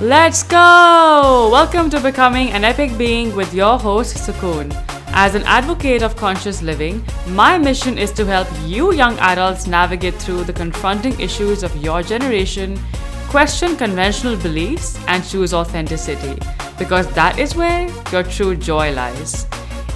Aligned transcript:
Let's 0.00 0.42
go! 0.42 1.48
Welcome 1.52 1.90
to 1.90 2.00
Becoming 2.00 2.50
an 2.50 2.64
Epic 2.64 2.96
Being 2.98 3.36
with 3.36 3.54
your 3.54 3.78
host, 3.78 4.16
Sukoon. 4.16 4.72
As 5.08 5.34
an 5.34 5.42
advocate 5.44 6.02
of 6.02 6.16
conscious 6.16 6.62
living, 6.62 7.04
my 7.28 7.58
mission 7.58 7.98
is 7.98 8.10
to 8.12 8.24
help 8.24 8.48
you 8.64 8.92
young 8.92 9.18
adults 9.18 9.66
navigate 9.66 10.14
through 10.14 10.44
the 10.44 10.52
confronting 10.52 11.18
issues 11.20 11.62
of 11.62 11.76
your 11.76 12.02
generation, 12.02 12.78
question 13.28 13.76
conventional 13.76 14.36
beliefs, 14.36 14.98
and 15.06 15.24
choose 15.24 15.52
authenticity, 15.54 16.40
because 16.78 17.06
that 17.14 17.38
is 17.38 17.54
where 17.54 17.88
your 18.10 18.22
true 18.22 18.56
joy 18.56 18.92
lies. 18.92 19.46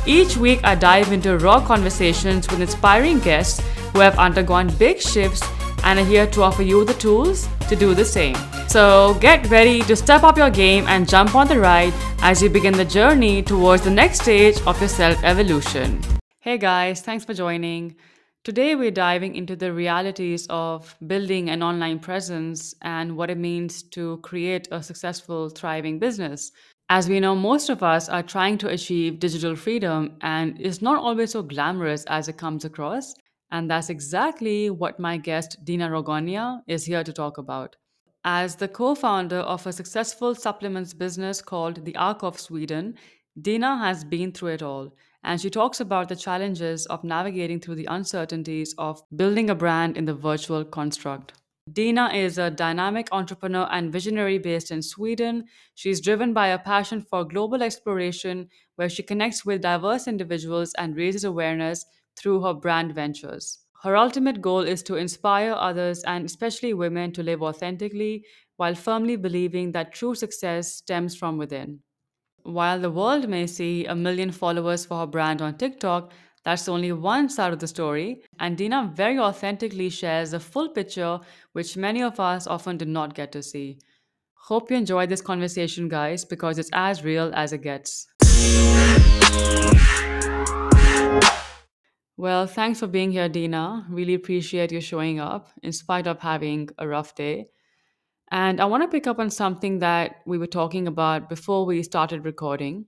Each 0.06 0.36
week, 0.36 0.60
I 0.62 0.76
dive 0.76 1.10
into 1.10 1.36
raw 1.38 1.60
conversations 1.60 2.48
with 2.48 2.60
inspiring 2.60 3.18
guests 3.18 3.60
who 3.92 3.98
have 3.98 4.16
undergone 4.20 4.68
big 4.78 5.00
shifts 5.00 5.42
and 5.82 5.98
are 5.98 6.04
here 6.04 6.28
to 6.28 6.42
offer 6.42 6.62
you 6.62 6.84
the 6.84 6.94
tools 6.94 7.48
to 7.68 7.74
do 7.74 7.92
the 7.92 8.04
same. 8.04 8.36
So 8.68 9.14
get 9.20 9.50
ready 9.50 9.82
to 9.82 9.96
step 9.96 10.22
up 10.22 10.36
your 10.36 10.50
game 10.50 10.86
and 10.86 11.08
jump 11.08 11.34
on 11.34 11.48
the 11.48 11.58
ride 11.58 11.92
as 12.20 12.40
you 12.40 12.48
begin 12.48 12.74
the 12.74 12.84
journey 12.84 13.42
towards 13.42 13.82
the 13.82 13.90
next 13.90 14.22
stage 14.22 14.60
of 14.64 14.78
your 14.78 14.88
self 14.88 15.22
evolution. 15.24 16.00
Hey 16.38 16.56
guys, 16.56 17.00
thanks 17.00 17.24
for 17.24 17.34
joining. 17.34 17.96
Today 18.44 18.76
we're 18.76 18.92
diving 18.92 19.34
into 19.34 19.56
the 19.56 19.72
realities 19.72 20.46
of 20.50 20.94
building 21.04 21.50
an 21.50 21.64
online 21.64 21.98
presence 21.98 22.76
and 22.82 23.16
what 23.16 23.28
it 23.28 23.38
means 23.38 23.82
to 23.82 24.18
create 24.18 24.68
a 24.70 24.80
successful, 24.84 25.48
thriving 25.48 25.98
business. 25.98 26.52
As 26.88 27.08
we 27.08 27.18
know, 27.18 27.34
most 27.34 27.68
of 27.68 27.82
us 27.82 28.08
are 28.08 28.22
trying 28.22 28.58
to 28.58 28.68
achieve 28.68 29.18
digital 29.18 29.56
freedom, 29.56 30.16
and 30.20 30.56
it's 30.60 30.80
not 30.80 30.98
always 30.98 31.32
so 31.32 31.42
glamorous 31.42 32.04
as 32.04 32.28
it 32.28 32.36
comes 32.36 32.64
across. 32.64 33.12
And 33.50 33.68
that's 33.68 33.90
exactly 33.90 34.70
what 34.70 35.00
my 35.00 35.16
guest, 35.16 35.58
Dina 35.64 35.88
Rogonja, 35.88 36.62
is 36.68 36.84
here 36.84 37.02
to 37.02 37.12
talk 37.12 37.38
about. 37.38 37.74
As 38.24 38.54
the 38.54 38.68
co 38.68 38.94
founder 38.94 39.38
of 39.38 39.66
a 39.66 39.72
successful 39.72 40.36
supplements 40.36 40.94
business 40.94 41.42
called 41.42 41.84
The 41.84 41.96
Ark 41.96 42.22
of 42.22 42.38
Sweden, 42.38 42.94
Dina 43.40 43.78
has 43.78 44.04
been 44.04 44.30
through 44.30 44.50
it 44.50 44.62
all, 44.62 44.94
and 45.24 45.40
she 45.40 45.50
talks 45.50 45.80
about 45.80 46.08
the 46.08 46.16
challenges 46.16 46.86
of 46.86 47.02
navigating 47.02 47.58
through 47.58 47.76
the 47.76 47.86
uncertainties 47.86 48.76
of 48.78 49.02
building 49.16 49.50
a 49.50 49.56
brand 49.56 49.96
in 49.96 50.04
the 50.04 50.14
virtual 50.14 50.64
construct. 50.64 51.32
Dina 51.72 52.10
is 52.14 52.38
a 52.38 52.50
dynamic 52.50 53.08
entrepreneur 53.12 53.68
and 53.70 53.92
visionary 53.92 54.38
based 54.38 54.70
in 54.70 54.82
Sweden. 54.82 55.46
She's 55.74 56.00
driven 56.00 56.32
by 56.32 56.48
a 56.48 56.58
passion 56.58 57.02
for 57.02 57.24
global 57.24 57.62
exploration, 57.62 58.48
where 58.76 58.88
she 58.88 59.02
connects 59.02 59.44
with 59.44 59.62
diverse 59.62 60.06
individuals 60.06 60.72
and 60.74 60.96
raises 60.96 61.24
awareness 61.24 61.84
through 62.16 62.42
her 62.42 62.54
brand 62.54 62.94
ventures. 62.94 63.58
Her 63.82 63.96
ultimate 63.96 64.40
goal 64.40 64.60
is 64.60 64.82
to 64.84 64.96
inspire 64.96 65.52
others 65.52 66.02
and 66.04 66.24
especially 66.24 66.72
women 66.72 67.12
to 67.12 67.22
live 67.22 67.42
authentically 67.42 68.24
while 68.56 68.74
firmly 68.74 69.16
believing 69.16 69.72
that 69.72 69.92
true 69.92 70.14
success 70.14 70.72
stems 70.72 71.16
from 71.16 71.36
within. 71.36 71.80
While 72.44 72.80
the 72.80 72.90
world 72.90 73.28
may 73.28 73.46
see 73.46 73.84
a 73.86 73.94
million 73.94 74.30
followers 74.30 74.86
for 74.86 74.98
her 75.00 75.06
brand 75.06 75.42
on 75.42 75.58
TikTok, 75.58 76.12
that's 76.46 76.68
only 76.68 76.92
one 76.92 77.28
side 77.28 77.52
of 77.52 77.58
the 77.58 77.66
story, 77.66 78.22
and 78.38 78.56
Dina 78.56 78.92
very 78.94 79.18
authentically 79.18 79.90
shares 79.90 80.30
the 80.30 80.38
full 80.38 80.68
picture, 80.68 81.18
which 81.54 81.76
many 81.76 82.04
of 82.04 82.20
us 82.20 82.46
often 82.46 82.76
do 82.76 82.84
not 82.84 83.16
get 83.16 83.32
to 83.32 83.42
see. 83.42 83.80
Hope 84.34 84.70
you 84.70 84.76
enjoyed 84.76 85.08
this 85.08 85.20
conversation, 85.20 85.88
guys, 85.88 86.24
because 86.24 86.60
it's 86.60 86.70
as 86.72 87.02
real 87.02 87.32
as 87.34 87.52
it 87.52 87.62
gets. 87.62 88.06
Well, 92.16 92.46
thanks 92.46 92.78
for 92.78 92.86
being 92.86 93.10
here, 93.10 93.28
Dina. 93.28 93.84
Really 93.90 94.14
appreciate 94.14 94.70
you 94.70 94.80
showing 94.80 95.18
up 95.18 95.48
in 95.64 95.72
spite 95.72 96.06
of 96.06 96.20
having 96.20 96.68
a 96.78 96.86
rough 96.86 97.16
day. 97.16 97.48
And 98.30 98.60
I 98.60 98.66
want 98.66 98.84
to 98.84 98.88
pick 98.88 99.08
up 99.08 99.18
on 99.18 99.30
something 99.30 99.80
that 99.80 100.18
we 100.26 100.38
were 100.38 100.46
talking 100.46 100.86
about 100.86 101.28
before 101.28 101.66
we 101.66 101.82
started 101.82 102.24
recording. 102.24 102.86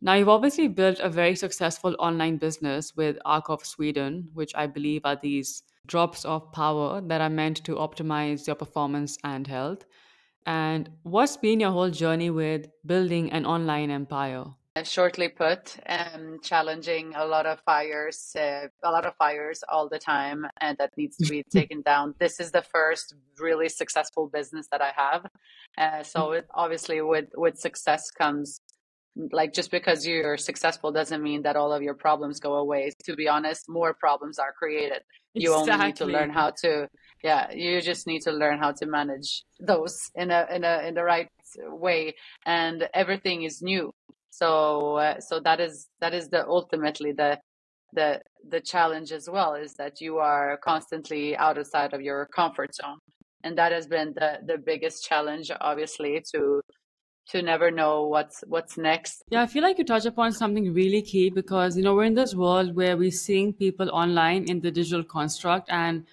Now, 0.00 0.14
you've 0.14 0.28
obviously 0.28 0.68
built 0.68 1.00
a 1.00 1.08
very 1.08 1.34
successful 1.34 1.96
online 1.98 2.36
business 2.36 2.94
with 2.94 3.16
Ark 3.24 3.48
of 3.48 3.64
Sweden, 3.64 4.28
which 4.34 4.52
I 4.54 4.66
believe 4.66 5.02
are 5.04 5.16
these 5.16 5.62
drops 5.86 6.24
of 6.24 6.52
power 6.52 7.00
that 7.00 7.20
are 7.20 7.30
meant 7.30 7.64
to 7.64 7.76
optimize 7.76 8.46
your 8.46 8.56
performance 8.56 9.16
and 9.24 9.46
health. 9.46 9.84
And 10.44 10.90
what's 11.02 11.36
been 11.36 11.60
your 11.60 11.70
whole 11.70 11.90
journey 11.90 12.30
with 12.30 12.68
building 12.84 13.32
an 13.32 13.46
online 13.46 13.90
empire? 13.90 14.44
shortly 14.84 15.28
put, 15.28 15.76
um, 15.88 16.38
challenging 16.42 17.14
a 17.16 17.24
lot 17.24 17.46
of 17.46 17.60
fires, 17.60 18.36
uh, 18.38 18.68
a 18.82 18.90
lot 18.90 19.06
of 19.06 19.14
fires 19.16 19.64
all 19.70 19.88
the 19.88 19.98
time, 19.98 20.46
and 20.60 20.76
that 20.78 20.92
needs 20.96 21.16
to 21.16 21.26
be 21.26 21.42
taken 21.50 21.80
down. 21.82 22.14
This 22.18 22.40
is 22.40 22.50
the 22.50 22.62
first 22.62 23.14
really 23.38 23.68
successful 23.68 24.28
business 24.28 24.68
that 24.70 24.82
I 24.82 24.92
have. 24.94 25.26
Uh, 25.78 26.02
so 26.02 26.32
it, 26.32 26.46
obviously, 26.54 27.00
with 27.00 27.28
with 27.36 27.58
success 27.58 28.10
comes 28.10 28.60
like 29.32 29.52
just 29.52 29.70
because 29.70 30.06
you're 30.06 30.36
successful 30.36 30.92
doesn't 30.92 31.22
mean 31.22 31.42
that 31.42 31.56
all 31.56 31.72
of 31.72 31.82
your 31.82 31.94
problems 31.94 32.40
go 32.40 32.54
away. 32.54 32.92
To 33.04 33.16
be 33.16 33.28
honest, 33.28 33.64
more 33.68 33.94
problems 33.94 34.38
are 34.38 34.52
created. 34.52 35.02
You 35.34 35.52
exactly. 35.52 35.72
only 35.72 35.86
need 35.86 35.96
to 35.96 36.06
learn 36.06 36.30
how 36.30 36.52
to 36.62 36.88
yeah, 37.24 37.50
you 37.52 37.80
just 37.80 38.06
need 38.06 38.22
to 38.22 38.32
learn 38.32 38.58
how 38.58 38.72
to 38.72 38.86
manage 38.86 39.42
those 39.58 40.10
in 40.14 40.30
a 40.30 40.46
in 40.50 40.64
a 40.64 40.86
in 40.86 40.94
the 40.94 41.04
right 41.04 41.28
way 41.58 42.14
and 42.44 42.88
everything 42.92 43.42
is 43.42 43.62
new 43.62 43.92
so 44.30 44.96
uh, 44.96 45.18
so 45.20 45.40
that 45.40 45.60
is 45.60 45.88
that 46.00 46.12
is 46.12 46.28
the 46.28 46.46
ultimately 46.46 47.12
the 47.12 47.38
the 47.94 48.20
the 48.48 48.60
challenge 48.60 49.12
as 49.12 49.28
well 49.30 49.54
is 49.54 49.74
that 49.74 50.00
you 50.00 50.18
are 50.18 50.58
constantly 50.62 51.36
outside 51.36 51.94
of 51.94 52.02
your 52.02 52.26
comfort 52.26 52.74
zone 52.74 52.98
and 53.44 53.56
that 53.56 53.72
has 53.72 53.86
been 53.86 54.12
the 54.14 54.38
the 54.46 54.58
biggest 54.58 55.04
challenge 55.08 55.50
obviously 55.60 56.22
to 56.32 56.60
to 57.28 57.42
never 57.42 57.70
know 57.70 58.06
what's 58.06 58.44
what's 58.46 58.78
next 58.78 59.22
yeah 59.30 59.42
i 59.42 59.46
feel 59.46 59.62
like 59.62 59.78
you 59.78 59.84
touch 59.84 60.06
upon 60.06 60.32
something 60.32 60.72
really 60.72 61.02
key 61.02 61.28
because 61.30 61.76
you 61.76 61.82
know 61.82 61.94
we're 61.94 62.04
in 62.04 62.14
this 62.14 62.34
world 62.34 62.74
where 62.74 62.96
we're 62.96 63.10
seeing 63.10 63.52
people 63.52 63.88
online 63.90 64.44
in 64.44 64.60
the 64.60 64.70
digital 64.70 65.02
construct 65.02 65.68
and 65.70 66.04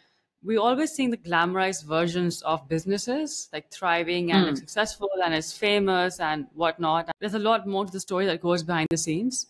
we're 0.44 0.60
always 0.60 0.92
seeing 0.92 1.10
the 1.10 1.18
glamorized 1.18 1.86
versions 1.86 2.42
of 2.42 2.68
businesses 2.68 3.50
like 3.54 3.72
thriving 3.72 4.32
and 4.32 4.48
mm. 4.48 4.58
successful 4.58 5.10
and 5.24 5.34
is 5.34 5.54
famous 5.54 6.20
and 6.20 6.48
whatnot. 6.54 7.10
There's 7.20 7.34
a 7.34 7.40
lot 7.40 7.66
more 7.66 7.86
to 7.86 7.92
the 7.92 8.00
story 8.00 8.26
that 8.26 8.42
goes 8.42 8.64
behind 8.64 8.88
the 8.90 8.98
scenes. 8.98 9.48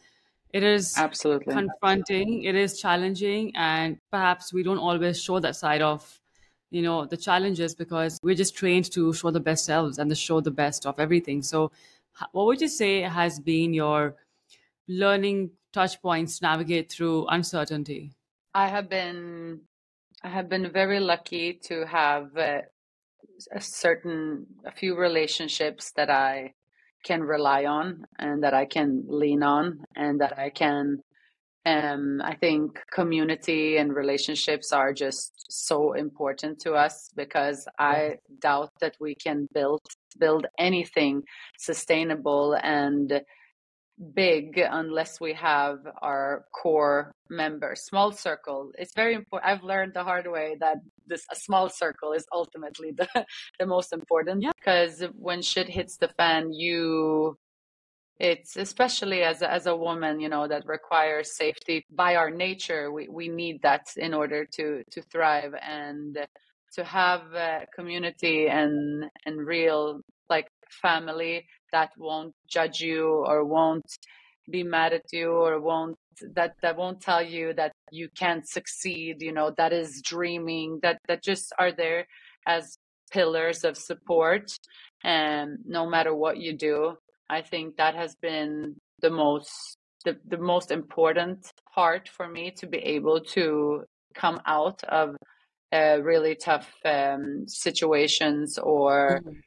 It 0.51 0.62
is 0.62 0.94
absolutely 0.97 1.51
confronting, 1.51 2.44
it 2.44 2.53
is 2.53 2.80
challenging, 2.80 3.53
and 3.56 3.97
perhaps 4.12 4.53
we 4.53 4.62
don't 4.62 4.78
always 4.78 5.19
show 5.19 5.40
that 5.40 5.56
side 5.56 5.81
of 5.81 6.19
you 6.74 6.82
know 6.82 7.06
the 7.06 7.18
challenges 7.18 7.76
because 7.76 8.20
we're 8.24 8.42
just 8.44 8.56
trained 8.56 8.92
to 8.92 9.14
show 9.14 9.30
the 9.30 9.40
best 9.40 9.66
selves 9.66 10.00
and 10.00 10.10
to 10.10 10.16
show 10.16 10.42
the 10.42 10.52
best 10.52 10.86
of 10.86 11.00
everything. 11.00 11.44
So 11.44 11.72
what 12.32 12.46
would 12.48 12.62
you 12.62 12.68
say 12.68 13.02
has 13.02 13.40
been 13.40 13.74
your 13.74 14.16
learning 14.88 15.52
touch 15.72 16.02
points 16.02 16.40
to 16.40 16.46
navigate 16.46 16.92
through 16.92 17.28
uncertainty? 17.28 18.12
I 18.54 18.68
have 18.68 18.90
been 18.90 19.62
I 20.24 20.30
have 20.30 20.50
been 20.50 20.72
very 20.72 21.00
lucky 21.00 21.60
to 21.66 21.86
have 21.86 22.36
uh, 22.38 22.62
a 23.52 23.62
certain 23.62 24.48
a 24.66 24.72
few 24.72 24.98
relationships 24.98 25.92
that 25.96 26.10
I 26.10 26.54
can 27.04 27.22
rely 27.22 27.66
on 27.66 28.06
and 28.18 28.44
that 28.44 28.54
I 28.54 28.66
can 28.66 29.04
lean 29.08 29.44
on 29.44 29.84
and 29.96 30.22
that 30.22 30.40
I 30.40 30.50
can 30.50 31.04
um 31.66 32.22
I 32.24 32.35
think 32.35 32.79
community 32.91 33.78
and 33.78 33.94
relationships 33.94 34.74
are 34.74 34.94
just 34.94 35.46
so 35.50 35.94
important 35.94 36.59
to 36.62 36.74
us 36.74 37.09
because 37.16 37.68
I 37.79 38.18
doubt 38.41 38.72
that 38.81 38.96
we 39.00 39.16
can 39.16 39.47
build 39.53 39.81
build 40.19 40.46
anything 40.57 41.24
sustainable 41.57 42.57
and 42.62 43.22
big 44.13 44.57
unless 44.57 45.22
we 45.22 45.34
have 45.34 45.78
our 46.01 46.45
core 46.51 47.13
members 47.30 47.83
small 47.83 48.12
circle 48.12 48.71
it's 48.77 48.94
very 48.95 49.13
important 49.13 49.50
i've 49.50 49.63
learned 49.63 49.94
the 49.94 50.04
hard 50.04 50.25
way 50.27 50.57
that 50.59 50.77
this 51.06 51.24
a 51.31 51.36
small 51.36 51.69
circle 51.69 52.12
is 52.12 52.25
ultimately 52.33 52.92
the, 52.92 53.07
the 53.59 53.66
most 53.66 53.94
important 53.94 54.42
yeah. 54.42 54.51
because 54.57 55.04
when 55.13 55.42
shit 55.42 55.69
hits 55.69 55.98
the 55.98 56.07
fan 56.18 56.51
you 56.51 57.38
it's 58.19 58.56
especially 58.57 59.24
as 59.24 59.42
a, 59.42 59.51
as 59.51 59.65
a 59.65 59.75
woman 59.75 60.19
you 60.19 60.30
know 60.30 60.48
that 60.48 60.65
requires 60.65 61.36
safety 61.36 61.83
by 61.92 62.15
our 62.15 62.30
nature 62.30 62.92
we, 62.92 63.07
we 63.10 63.27
need 63.27 63.62
that 63.62 63.86
in 63.98 64.13
order 64.13 64.45
to 64.45 64.83
to 64.92 65.01
thrive 65.12 65.54
and 65.62 66.18
to 66.74 66.83
have 66.83 67.21
community 67.75 68.48
and 68.48 69.06
and 69.25 69.45
real 69.45 70.00
like 70.30 70.48
family 70.81 71.45
that 71.71 71.89
won't 71.98 72.33
judge 72.48 72.80
you 72.80 73.07
or 73.27 73.44
won't 73.44 73.98
be 74.51 74.63
mad 74.63 74.94
at 74.94 75.06
you 75.12 75.31
or 75.31 75.59
won't 75.59 75.95
that 76.36 76.54
that 76.62 76.77
won't 76.77 77.01
tell 77.01 77.21
you 77.21 77.54
that 77.54 77.71
you 77.92 78.07
can't 78.16 78.48
succeed 78.48 79.21
you 79.21 79.31
know 79.31 79.51
that 79.57 79.74
is 79.74 80.01
dreaming 80.04 80.80
that 80.83 81.00
that 81.07 81.24
just 81.24 81.51
are 81.57 81.71
there 81.71 82.06
as 82.45 82.77
pillars 83.13 83.63
of 83.63 83.77
support. 83.77 84.51
And 85.04 85.59
no 85.66 85.88
matter 85.88 86.16
what 86.16 86.38
you 86.38 86.57
do 86.57 86.98
i 87.30 87.42
think 87.42 87.75
that 87.78 87.96
has 87.96 88.16
been 88.16 88.75
the 89.02 89.10
most 89.10 89.78
the, 90.06 90.18
the 90.28 90.38
most 90.38 90.72
important 90.72 91.52
part 91.74 92.10
for 92.10 92.28
me 92.28 92.52
to 92.52 92.68
be 92.68 92.78
able 92.78 93.22
to 93.22 93.84
come 94.14 94.40
out 94.46 94.84
of 94.84 95.16
uh, 95.72 96.00
really 96.02 96.36
tough 96.36 96.70
um, 96.86 97.46
situations 97.48 98.58
or 98.58 99.22
mm-hmm. 99.24 99.40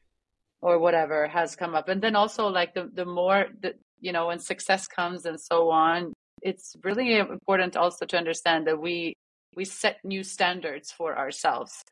or 0.60 0.78
whatever 0.78 1.28
has 1.28 1.54
come 1.54 1.74
up 1.74 1.88
and 1.88 2.02
then 2.02 2.16
also 2.16 2.48
like 2.48 2.74
the 2.74 2.90
the 2.94 3.04
more 3.04 3.46
the 3.60 3.74
you 4.00 4.12
know 4.12 4.26
when 4.26 4.38
success 4.38 4.86
comes 4.86 5.24
and 5.24 5.40
so 5.40 5.70
on 5.70 6.12
it's 6.42 6.76
really 6.82 7.16
important 7.16 7.76
also 7.76 8.04
to 8.04 8.16
understand 8.16 8.66
that 8.66 8.80
we 8.80 9.14
we 9.54 9.64
set 9.64 9.98
new 10.04 10.22
standards 10.22 10.90
for 10.92 11.16
ourselves 11.16 11.84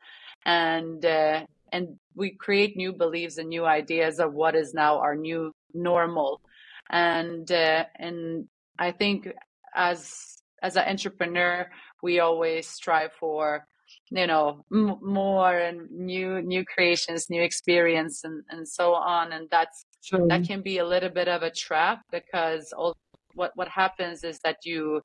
and 0.45 1.05
uh, 1.05 1.43
and 1.71 1.97
we 2.15 2.31
create 2.31 2.77
new 2.77 2.93
beliefs 2.93 3.37
and 3.37 3.49
new 3.49 3.65
ideas 3.65 4.19
of 4.19 4.33
what 4.33 4.55
is 4.55 4.73
now 4.73 4.99
our 4.99 5.15
new 5.15 5.51
normal. 5.75 6.41
And 6.89 7.51
uh, 7.51 7.85
and 7.97 8.47
i 8.77 8.91
think 8.91 9.27
as 9.75 10.41
as 10.61 10.75
an 10.75 10.87
entrepreneur 10.87 11.69
we 12.03 12.19
always 12.19 12.67
strive 12.67 13.13
for 13.13 13.65
you 14.11 14.27
know 14.27 14.65
m- 14.71 14.99
more 15.01 15.57
and 15.57 15.89
new 15.91 16.41
new 16.41 16.63
creations 16.65 17.29
new 17.29 17.41
experience 17.41 18.23
and 18.23 18.43
and 18.49 18.67
so 18.67 18.93
on. 18.93 19.33
And 19.33 19.47
that's 19.49 19.85
sure. 20.01 20.27
that 20.27 20.43
can 20.43 20.61
be 20.61 20.77
a 20.79 20.85
little 20.85 21.09
bit 21.09 21.27
of 21.27 21.43
a 21.43 21.51
trap 21.51 22.01
because 22.11 22.73
all 22.73 22.95
what 23.33 23.51
what 23.55 23.67
happens 23.67 24.23
is 24.23 24.39
that 24.43 24.57
you 24.63 25.01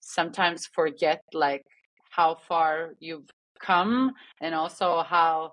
sometimes 0.00 0.66
forget 0.66 1.22
like 1.32 1.64
how 2.10 2.34
far 2.34 2.94
you've 3.00 3.30
come 3.60 4.12
and 4.40 4.54
also 4.54 5.02
how 5.02 5.52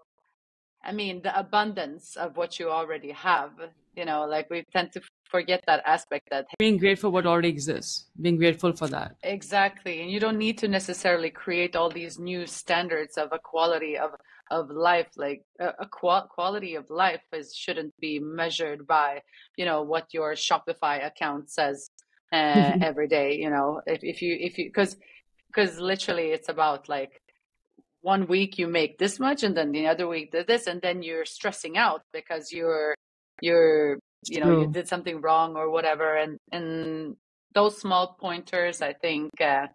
i 0.83 0.91
mean 0.91 1.21
the 1.21 1.39
abundance 1.39 2.15
of 2.15 2.35
what 2.37 2.59
you 2.59 2.69
already 2.69 3.11
have 3.11 3.51
you 3.95 4.05
know 4.05 4.25
like 4.25 4.49
we 4.49 4.63
tend 4.71 4.91
to 4.91 5.01
forget 5.29 5.63
that 5.67 5.81
aspect 5.85 6.27
that 6.31 6.45
being 6.57 6.77
grateful 6.77 7.09
for 7.09 7.13
what 7.13 7.25
already 7.25 7.49
exists 7.49 8.07
being 8.19 8.37
grateful 8.37 8.73
for 8.73 8.87
that. 8.87 9.15
Exactly 9.23 10.01
and 10.01 10.11
you 10.11 10.19
don't 10.19 10.37
need 10.37 10.57
to 10.57 10.67
necessarily 10.67 11.29
create 11.29 11.75
all 11.75 11.89
these 11.89 12.17
new 12.19 12.45
standards 12.45 13.17
of 13.17 13.29
equality 13.31 13.97
of 13.97 14.11
of 14.51 14.69
life 14.69 15.07
like 15.15 15.43
a, 15.59 15.67
a 15.79 15.85
qual- 15.85 16.27
quality 16.27 16.75
of 16.75 16.85
life 16.89 17.21
is 17.33 17.53
shouldn't 17.55 17.93
be 17.99 18.19
measured 18.19 18.87
by 18.87 19.21
you 19.55 19.65
know 19.65 19.83
what 19.83 20.07
your 20.13 20.33
shopify 20.33 21.05
account 21.05 21.49
says 21.49 21.89
uh, 22.33 22.73
every 22.81 23.07
day 23.07 23.35
you 23.35 23.49
know 23.49 23.81
if, 23.85 23.99
if 24.01 24.21
you 24.21 24.35
if 24.39 24.57
you 24.57 24.65
because 24.65 24.97
because 25.47 25.79
literally 25.79 26.27
it's 26.27 26.49
about 26.49 26.89
like 26.89 27.21
one 28.01 28.27
week 28.27 28.57
you 28.57 28.67
make 28.67 28.97
this 28.97 29.19
much 29.19 29.43
and 29.43 29.55
then 29.55 29.71
the 29.71 29.85
other 29.85 30.07
week 30.07 30.31
this 30.47 30.67
and 30.67 30.81
then 30.81 31.03
you're 31.03 31.25
stressing 31.25 31.77
out 31.77 32.01
because 32.13 32.51
you're 32.51 32.95
you're 33.41 33.99
you 34.25 34.39
know 34.39 34.47
True. 34.47 34.61
you 34.61 34.67
did 34.67 34.87
something 34.87 35.21
wrong 35.21 35.55
or 35.55 35.69
whatever 35.69 36.15
and 36.15 36.37
and 36.51 37.15
those 37.53 37.79
small 37.79 38.15
pointers 38.19 38.81
i 38.81 38.93
think 38.93 39.29
uh, 39.41 39.67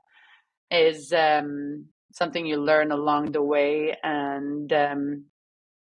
is 0.71 1.13
um, 1.13 1.87
something 2.13 2.47
you 2.47 2.57
learn 2.57 2.93
along 2.93 3.33
the 3.33 3.43
way 3.43 3.97
and 4.03 4.73
um, 4.73 5.25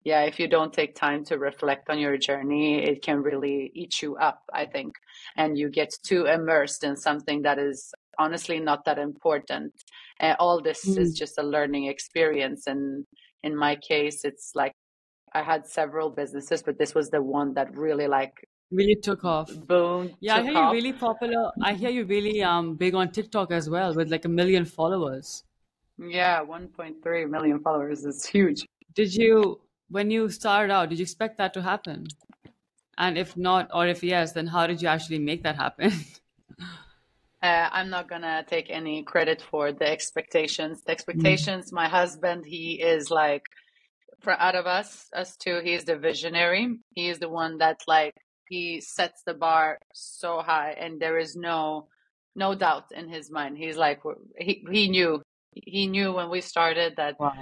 yeah 0.04 0.22
if 0.22 0.38
you 0.38 0.48
don't 0.48 0.72
take 0.72 0.94
time 0.94 1.24
to 1.24 1.38
reflect 1.38 1.90
on 1.90 1.98
your 1.98 2.16
journey 2.16 2.82
it 2.82 3.02
can 3.02 3.22
really 3.22 3.70
eat 3.74 4.00
you 4.02 4.16
up 4.16 4.42
i 4.54 4.64
think 4.64 4.94
and 5.36 5.58
you 5.58 5.68
get 5.68 5.92
too 6.02 6.26
immersed 6.26 6.84
in 6.84 6.96
something 6.96 7.42
that 7.42 7.58
is 7.58 7.92
honestly 8.18 8.58
not 8.58 8.84
that 8.84 8.98
important 8.98 9.72
uh, 10.20 10.34
all 10.38 10.62
this 10.62 10.84
mm. 10.86 10.98
is 10.98 11.12
just 11.12 11.38
a 11.38 11.42
learning 11.42 11.86
experience 11.86 12.66
and 12.66 13.04
in 13.42 13.54
my 13.54 13.76
case 13.76 14.24
it's 14.24 14.52
like 14.54 14.72
I 15.32 15.42
had 15.42 15.66
several 15.66 16.10
businesses, 16.10 16.62
but 16.62 16.78
this 16.78 16.94
was 16.94 17.10
the 17.10 17.22
one 17.22 17.54
that 17.54 17.76
really 17.76 18.06
like 18.06 18.48
really 18.70 18.96
took 18.96 19.24
off. 19.24 19.50
Boom. 19.66 20.12
Yeah, 20.20 20.36
I 20.36 20.42
hear 20.42 20.56
off. 20.56 20.72
you 20.72 20.78
really 20.78 20.92
popular. 20.92 21.50
I 21.62 21.74
hear 21.74 21.90
you 21.90 22.04
really 22.04 22.42
um 22.42 22.74
big 22.74 22.94
on 22.94 23.10
TikTok 23.10 23.52
as 23.52 23.68
well 23.68 23.94
with 23.94 24.10
like 24.10 24.24
a 24.24 24.28
million 24.28 24.64
followers. 24.64 25.44
Yeah, 25.98 26.44
1.3 26.44 27.30
million 27.30 27.60
followers 27.60 28.04
is 28.04 28.26
huge. 28.26 28.66
Did 28.94 29.14
you 29.14 29.60
when 29.88 30.10
you 30.10 30.28
started 30.28 30.72
out, 30.72 30.90
did 30.90 30.98
you 30.98 31.04
expect 31.04 31.38
that 31.38 31.54
to 31.54 31.62
happen? 31.62 32.06
And 32.98 33.18
if 33.18 33.36
not, 33.36 33.70
or 33.74 33.86
if 33.86 34.02
yes, 34.02 34.32
then 34.32 34.46
how 34.46 34.66
did 34.66 34.80
you 34.80 34.88
actually 34.88 35.18
make 35.18 35.42
that 35.42 35.56
happen? 35.56 35.92
Uh, 37.42 37.68
I'm 37.70 37.90
not 37.90 38.08
gonna 38.08 38.44
take 38.48 38.70
any 38.70 39.02
credit 39.02 39.42
for 39.42 39.70
the 39.70 39.88
expectations. 39.88 40.82
The 40.82 40.90
mm. 40.90 40.94
expectations, 40.94 41.70
mm. 41.70 41.74
my 41.74 41.86
husband, 41.86 42.46
he 42.46 42.80
is 42.82 43.10
like 43.10 43.44
for 44.20 44.32
out 44.32 44.54
of 44.54 44.66
us, 44.66 45.08
us 45.14 45.36
two, 45.36 45.60
he's 45.62 45.84
the 45.84 45.96
visionary. 45.96 46.78
He 46.94 47.08
is 47.08 47.18
the 47.18 47.28
one 47.28 47.58
that 47.58 47.80
like 47.86 48.14
he 48.48 48.80
sets 48.80 49.22
the 49.26 49.34
bar 49.34 49.78
so 49.92 50.40
high, 50.40 50.76
and 50.78 51.00
there 51.00 51.18
is 51.18 51.36
no 51.36 51.88
no 52.34 52.54
doubt 52.54 52.92
in 52.94 53.08
his 53.08 53.30
mind. 53.30 53.58
He's 53.58 53.76
like 53.76 54.00
he 54.38 54.64
he 54.70 54.88
knew 54.88 55.22
he 55.52 55.86
knew 55.86 56.12
when 56.12 56.30
we 56.30 56.40
started 56.40 56.94
that 56.96 57.18
wow. 57.18 57.34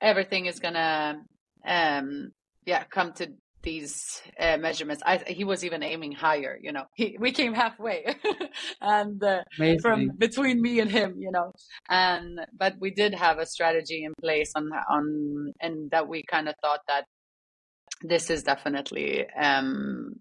everything 0.00 0.46
is 0.46 0.58
gonna 0.58 1.20
um 1.66 2.32
yeah 2.66 2.84
come 2.84 3.12
to 3.14 3.32
these 3.64 4.22
uh, 4.38 4.56
measurements. 4.58 5.02
I, 5.04 5.18
he 5.26 5.44
was 5.44 5.64
even 5.64 5.82
aiming 5.82 6.12
higher, 6.12 6.58
you 6.62 6.72
know. 6.72 6.84
He, 6.94 7.16
we 7.18 7.32
came 7.32 7.54
halfway, 7.54 8.14
and 8.80 9.22
uh, 9.22 9.42
from 9.80 10.10
between 10.16 10.62
me 10.62 10.80
and 10.80 10.90
him, 10.90 11.16
you 11.18 11.30
know. 11.32 11.52
And 11.88 12.40
but 12.56 12.74
we 12.78 12.90
did 12.90 13.14
have 13.14 13.38
a 13.38 13.46
strategy 13.46 14.04
in 14.04 14.12
place 14.20 14.52
on 14.54 14.70
on, 14.88 15.52
and 15.60 15.90
that 15.90 16.06
we 16.08 16.22
kind 16.30 16.48
of 16.48 16.54
thought 16.62 16.80
that 16.86 17.04
this 18.02 18.30
is 18.30 18.42
definitely 18.42 19.26
um, 19.30 20.14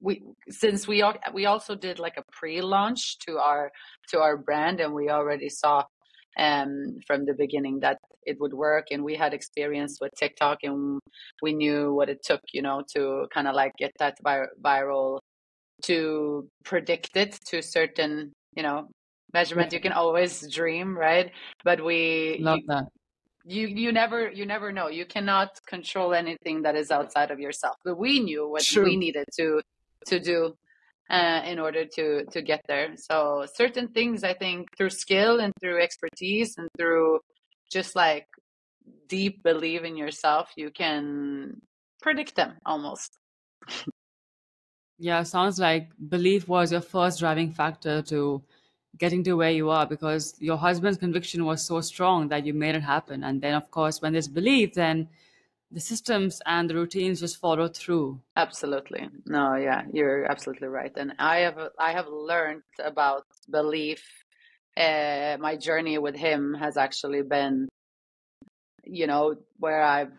we 0.00 0.22
since 0.48 0.88
we 0.88 1.04
we 1.32 1.46
also 1.46 1.74
did 1.74 1.98
like 1.98 2.16
a 2.16 2.24
pre-launch 2.32 3.18
to 3.20 3.38
our 3.38 3.70
to 4.10 4.18
our 4.20 4.36
brand, 4.36 4.80
and 4.80 4.92
we 4.92 5.08
already 5.10 5.48
saw 5.48 5.84
um, 6.38 6.98
from 7.06 7.24
the 7.26 7.34
beginning 7.34 7.80
that 7.80 7.98
it 8.26 8.38
would 8.40 8.54
work. 8.54 8.86
And 8.90 9.04
we 9.04 9.14
had 9.14 9.34
experience 9.34 9.98
with 10.00 10.12
TikTok 10.18 10.58
and 10.62 11.00
we 11.42 11.52
knew 11.52 11.92
what 11.92 12.08
it 12.08 12.22
took, 12.22 12.40
you 12.52 12.62
know, 12.62 12.82
to 12.94 13.26
kind 13.32 13.48
of 13.48 13.54
like 13.54 13.72
get 13.78 13.92
that 13.98 14.16
vir- 14.22 14.52
viral, 14.62 15.18
to 15.82 16.48
predict 16.64 17.16
it 17.16 17.38
to 17.48 17.62
certain, 17.62 18.32
you 18.56 18.62
know, 18.62 18.88
measurement. 19.32 19.72
You 19.72 19.80
can 19.80 19.92
always 19.92 20.48
dream, 20.52 20.96
right? 20.96 21.30
But 21.64 21.84
we 21.84 22.38
love 22.40 22.60
you, 22.60 22.66
that. 22.68 22.84
You 23.44 23.66
you 23.66 23.92
never 23.92 24.30
you 24.30 24.46
never 24.46 24.72
know. 24.72 24.88
You 24.88 25.04
cannot 25.04 25.50
control 25.66 26.14
anything 26.14 26.62
that 26.62 26.76
is 26.76 26.90
outside 26.90 27.30
of 27.30 27.38
yourself. 27.40 27.76
But 27.84 27.98
we 27.98 28.20
knew 28.20 28.48
what 28.48 28.62
True. 28.62 28.84
we 28.84 28.96
needed 28.96 29.26
to 29.38 29.60
to 30.06 30.20
do 30.20 30.54
uh, 31.10 31.42
in 31.44 31.58
order 31.58 31.84
to 31.84 32.24
to 32.24 32.42
get 32.42 32.62
there. 32.66 32.94
So 32.96 33.46
certain 33.52 33.88
things, 33.88 34.24
I 34.24 34.34
think, 34.34 34.68
through 34.76 34.90
skill 34.90 35.40
and 35.40 35.52
through 35.60 35.82
expertise 35.82 36.54
and 36.56 36.68
through 36.78 37.20
just 37.74 37.96
like 37.96 38.26
deep 39.08 39.42
belief 39.42 39.82
in 39.82 39.96
yourself, 39.96 40.50
you 40.56 40.70
can 40.70 41.60
predict 42.00 42.36
them 42.36 42.54
almost. 42.64 43.18
yeah, 44.98 45.22
sounds 45.24 45.58
like 45.58 45.90
belief 46.08 46.48
was 46.48 46.72
your 46.72 46.80
first 46.80 47.18
driving 47.18 47.50
factor 47.50 48.00
to 48.02 48.42
getting 48.96 49.24
to 49.24 49.34
where 49.34 49.50
you 49.50 49.70
are 49.70 49.86
because 49.86 50.34
your 50.38 50.56
husband's 50.56 50.98
conviction 50.98 51.44
was 51.44 51.66
so 51.66 51.80
strong 51.80 52.28
that 52.28 52.46
you 52.46 52.54
made 52.54 52.76
it 52.76 52.82
happen. 52.82 53.24
And 53.24 53.42
then, 53.42 53.54
of 53.54 53.70
course, 53.70 54.00
when 54.00 54.12
there's 54.12 54.28
belief, 54.28 54.74
then 54.74 55.08
the 55.72 55.80
systems 55.80 56.40
and 56.46 56.70
the 56.70 56.74
routines 56.74 57.18
just 57.18 57.38
follow 57.38 57.66
through 57.66 58.20
absolutely 58.36 59.08
no 59.26 59.56
yeah 59.56 59.82
you're 59.92 60.24
absolutely 60.30 60.68
right 60.68 60.92
and 60.96 61.12
i 61.18 61.38
have 61.38 61.58
i 61.80 61.90
have 61.90 62.06
learned 62.06 62.62
about 62.78 63.26
belief 63.50 64.23
uh, 64.76 65.36
my 65.40 65.56
journey 65.56 65.98
with 65.98 66.16
him 66.16 66.54
has 66.54 66.76
actually 66.76 67.22
been 67.22 67.68
you 68.84 69.06
know 69.06 69.34
where 69.58 69.82
i've 69.82 70.12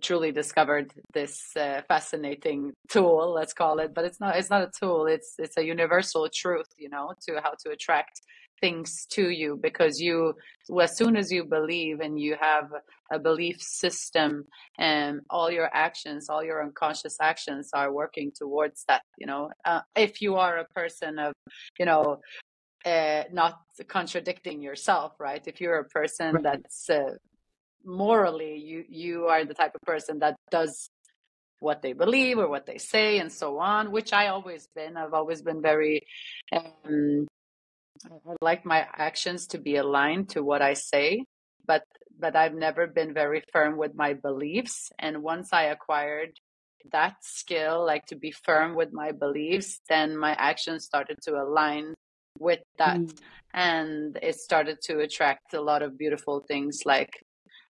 truly 0.00 0.32
discovered 0.32 0.92
this 1.14 1.56
uh, 1.56 1.80
fascinating 1.88 2.72
tool 2.88 3.32
let's 3.34 3.52
call 3.52 3.78
it 3.78 3.94
but 3.94 4.04
it's 4.04 4.20
not 4.20 4.36
it's 4.36 4.50
not 4.50 4.62
a 4.62 4.70
tool. 4.78 5.06
It's 5.06 5.34
it's 5.38 5.56
a 5.56 5.64
universal 5.64 6.28
truth 6.32 6.68
you 6.76 6.88
know 6.88 7.14
to 7.26 7.40
how 7.42 7.54
to 7.64 7.70
attract 7.70 8.20
things 8.60 9.06
to 9.10 9.30
you 9.30 9.58
because 9.60 10.00
you 10.00 10.34
as 10.80 10.96
soon 10.96 11.16
as 11.16 11.32
you 11.32 11.44
believe 11.44 12.00
and 12.00 12.20
you 12.20 12.36
have 12.40 12.70
a 13.10 13.18
belief 13.18 13.60
system 13.60 14.44
and 14.78 15.20
all 15.30 15.50
your 15.50 15.68
actions 15.72 16.28
all 16.28 16.44
your 16.44 16.62
unconscious 16.62 17.16
actions 17.20 17.70
are 17.74 17.92
working 17.92 18.30
towards 18.36 18.84
that 18.86 19.02
you 19.18 19.26
know 19.26 19.50
uh, 19.64 19.80
if 19.96 20.22
you 20.22 20.36
are 20.36 20.58
a 20.58 20.68
person 20.74 21.18
of 21.18 21.32
you 21.78 21.86
know 21.86 22.20
uh, 22.84 23.24
not 23.32 23.60
contradicting 23.88 24.62
yourself 24.62 25.12
right 25.18 25.42
if 25.46 25.60
you're 25.60 25.78
a 25.78 25.84
person 25.84 26.34
right. 26.34 26.44
that's 26.44 26.90
uh, 26.90 27.14
morally 27.84 28.56
you 28.58 28.84
you 28.88 29.26
are 29.26 29.44
the 29.44 29.54
type 29.54 29.74
of 29.74 29.80
person 29.82 30.20
that 30.20 30.36
does 30.50 30.88
what 31.58 31.80
they 31.82 31.92
believe 31.92 32.38
or 32.38 32.48
what 32.48 32.66
they 32.66 32.78
say 32.78 33.18
and 33.18 33.32
so 33.32 33.58
on 33.58 33.92
which 33.92 34.12
i 34.12 34.28
always 34.28 34.68
been 34.74 34.96
i've 34.96 35.14
always 35.14 35.42
been 35.42 35.62
very 35.62 36.00
um, 36.52 37.26
I 38.04 38.34
like 38.40 38.64
my 38.64 38.86
actions 38.96 39.48
to 39.48 39.58
be 39.58 39.76
aligned 39.76 40.30
to 40.30 40.42
what 40.42 40.62
I 40.62 40.74
say, 40.74 41.24
but 41.66 41.84
but 42.18 42.36
I've 42.36 42.54
never 42.54 42.86
been 42.86 43.14
very 43.14 43.42
firm 43.52 43.76
with 43.76 43.94
my 43.94 44.14
beliefs. 44.14 44.90
And 44.98 45.22
once 45.22 45.52
I 45.52 45.64
acquired 45.64 46.38
that 46.92 47.16
skill, 47.22 47.84
like 47.84 48.06
to 48.06 48.16
be 48.16 48.32
firm 48.32 48.74
with 48.74 48.92
my 48.92 49.12
beliefs, 49.12 49.80
then 49.88 50.16
my 50.16 50.34
actions 50.34 50.84
started 50.84 51.18
to 51.22 51.40
align 51.40 51.94
with 52.42 52.60
that. 52.78 52.98
Mm. 52.98 53.16
And 53.54 54.18
it 54.22 54.36
started 54.36 54.78
to 54.82 55.00
attract 55.00 55.54
a 55.54 55.60
lot 55.60 55.82
of 55.82 55.98
beautiful 55.98 56.40
things 56.40 56.80
like 56.84 57.24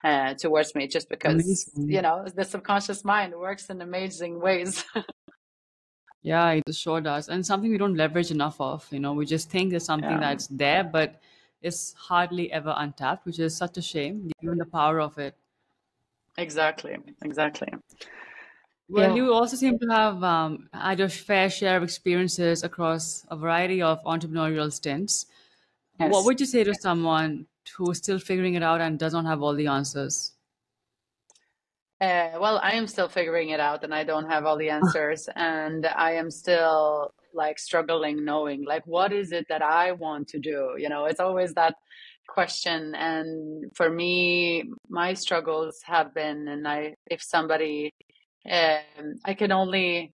uh, 0.05 0.35
towards 0.35 0.75
me 0.75 0.87
just 0.87 1.09
because, 1.09 1.35
amazing. 1.35 1.91
you 1.91 2.03
know, 2.03 2.25
the 2.35 2.45
subconscious 2.45 3.05
mind 3.05 3.35
works 3.35 3.71
in 3.71 3.81
amazing 3.81 4.41
ways. 4.41 4.85
yeah, 6.23 6.51
it 6.51 6.75
sure 6.75 7.01
does. 7.01 7.29
And 7.29 7.45
something 7.45 7.71
we 7.71 7.79
don't 7.79 7.97
leverage 7.97 8.31
enough 8.31 8.61
of. 8.61 8.87
You 8.91 9.01
know, 9.01 9.13
we 9.13 9.27
just 9.27 9.51
think 9.51 9.71
there's 9.71 9.85
something 9.85 10.11
yeah. 10.11 10.21
that's 10.21 10.47
there, 10.49 10.85
but 10.85 11.21
it's 11.63 11.95
hardly 11.95 12.53
ever 12.53 12.75
untapped, 12.77 13.25
which 13.27 13.39
is 13.39 13.57
such 13.57 13.79
a 13.79 13.83
shame, 13.83 14.31
given 14.41 14.59
the 14.59 14.67
power 14.67 15.01
of 15.01 15.19
it. 15.19 15.35
Exactly, 16.37 16.97
exactly. 17.23 17.69
Well, 18.89 19.11
yeah. 19.11 19.15
you 19.15 19.33
also 19.33 19.57
seem 19.57 19.79
to 19.79 19.87
have 19.89 20.23
um, 20.23 20.69
had 20.73 21.01
a 21.01 21.09
fair 21.09 21.49
share 21.49 21.77
of 21.77 21.83
experiences 21.83 22.63
across 22.63 23.25
a 23.31 23.37
variety 23.37 23.81
of 23.81 24.03
entrepreneurial 24.05 24.71
stints. 24.73 25.27
Yes. 25.99 26.13
What 26.13 26.25
would 26.27 26.41
you 26.41 26.47
say 26.47 26.65
to 26.65 26.75
someone 26.75 27.47
who's 27.77 27.99
still 27.99 28.19
figuring 28.19 28.55
it 28.55 28.63
out 28.63 28.81
and 28.81 28.99
does 28.99 29.15
not 29.15 29.25
have 29.25 29.43
all 29.43 29.55
the 29.55 29.69
answers? 29.69 30.33
Uh, 32.01 32.33
well, 32.39 32.61
I 32.63 32.73
am 32.73 32.87
still 32.87 33.09
figuring 33.09 33.51
it 33.51 33.61
out 33.61 33.85
and 33.85 33.95
I 33.95 34.05
don't 34.05 34.29
have 34.29 34.45
all 34.45 34.59
the 34.59 34.71
answers. 34.79 35.29
and 35.35 35.87
I 35.87 36.13
am 36.13 36.31
still 36.31 37.15
like 37.33 37.59
struggling 37.59 38.25
knowing 38.25 38.65
like 38.65 38.87
what 38.87 39.13
is 39.13 39.33
it 39.33 39.47
that 39.49 39.63
I 39.63 39.93
want 39.93 40.29
to 40.29 40.39
do? 40.39 40.75
You 40.79 40.89
know, 40.89 41.07
it's 41.07 41.21
always 41.21 41.55
that 41.55 41.77
question. 42.29 42.95
And 42.95 43.71
for 43.75 43.91
me, 43.91 44.65
my 44.89 45.15
struggles 45.15 45.81
have 45.85 46.15
been, 46.15 46.49
and 46.49 46.67
I, 46.67 46.97
if 47.07 47.23
somebody 47.23 47.93
um, 48.51 49.15
I 49.25 49.35
can 49.35 49.53
only 49.53 50.13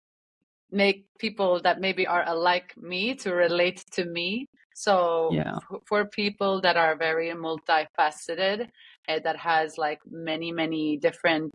make 0.71 1.07
people 1.19 1.61
that 1.63 1.81
maybe 1.81 2.07
are 2.07 2.25
alike 2.27 2.75
me 2.77 3.15
to 3.17 3.35
relate 3.35 3.85
to 3.93 4.05
me. 4.05 4.47
So 4.75 5.31
yeah. 5.33 5.57
f- 5.57 5.81
for 5.87 6.07
people 6.07 6.61
that 6.61 6.77
are 6.77 6.97
very 6.97 7.31
multifaceted, 7.31 8.69
uh, 9.09 9.19
that 9.25 9.37
has 9.37 9.77
like 9.79 9.99
many 10.11 10.53
many 10.53 10.97
different 10.97 11.55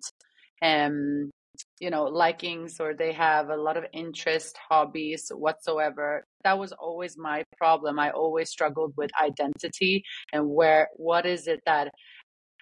um 0.62 1.32
you 1.80 1.90
know 1.90 2.04
likings 2.04 2.80
or 2.80 2.94
they 2.94 3.14
have 3.14 3.50
a 3.50 3.56
lot 3.56 3.78
of 3.78 3.86
interest 3.94 4.58
hobbies 4.70 5.32
whatsoever 5.34 6.26
that 6.44 6.58
was 6.58 6.72
always 6.74 7.18
my 7.18 7.44
problem 7.58 8.00
i 8.00 8.10
always 8.12 8.50
struggled 8.50 8.94
with 8.98 9.10
identity 9.22 10.04
and 10.34 10.48
where 10.48 10.90
what 10.96 11.26
is 11.26 11.48
it 11.48 11.62
that 11.66 11.92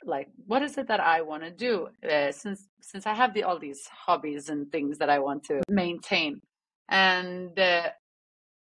like 0.06 0.28
what 0.48 0.62
is 0.62 0.78
it 0.78 0.88
that 0.88 1.00
i 1.00 1.22
want 1.22 1.44
to 1.44 1.52
do? 1.52 1.88
Uh, 2.08 2.32
since 2.32 2.68
since 2.82 3.06
i 3.06 3.14
have 3.14 3.34
the 3.34 3.44
all 3.44 3.60
these 3.60 3.88
hobbies 3.88 4.50
and 4.50 4.72
things 4.72 4.98
that 4.98 5.10
i 5.10 5.20
want 5.20 5.44
to 5.44 5.62
maintain. 5.70 6.40
And 6.90 7.58
uh, 7.58 7.90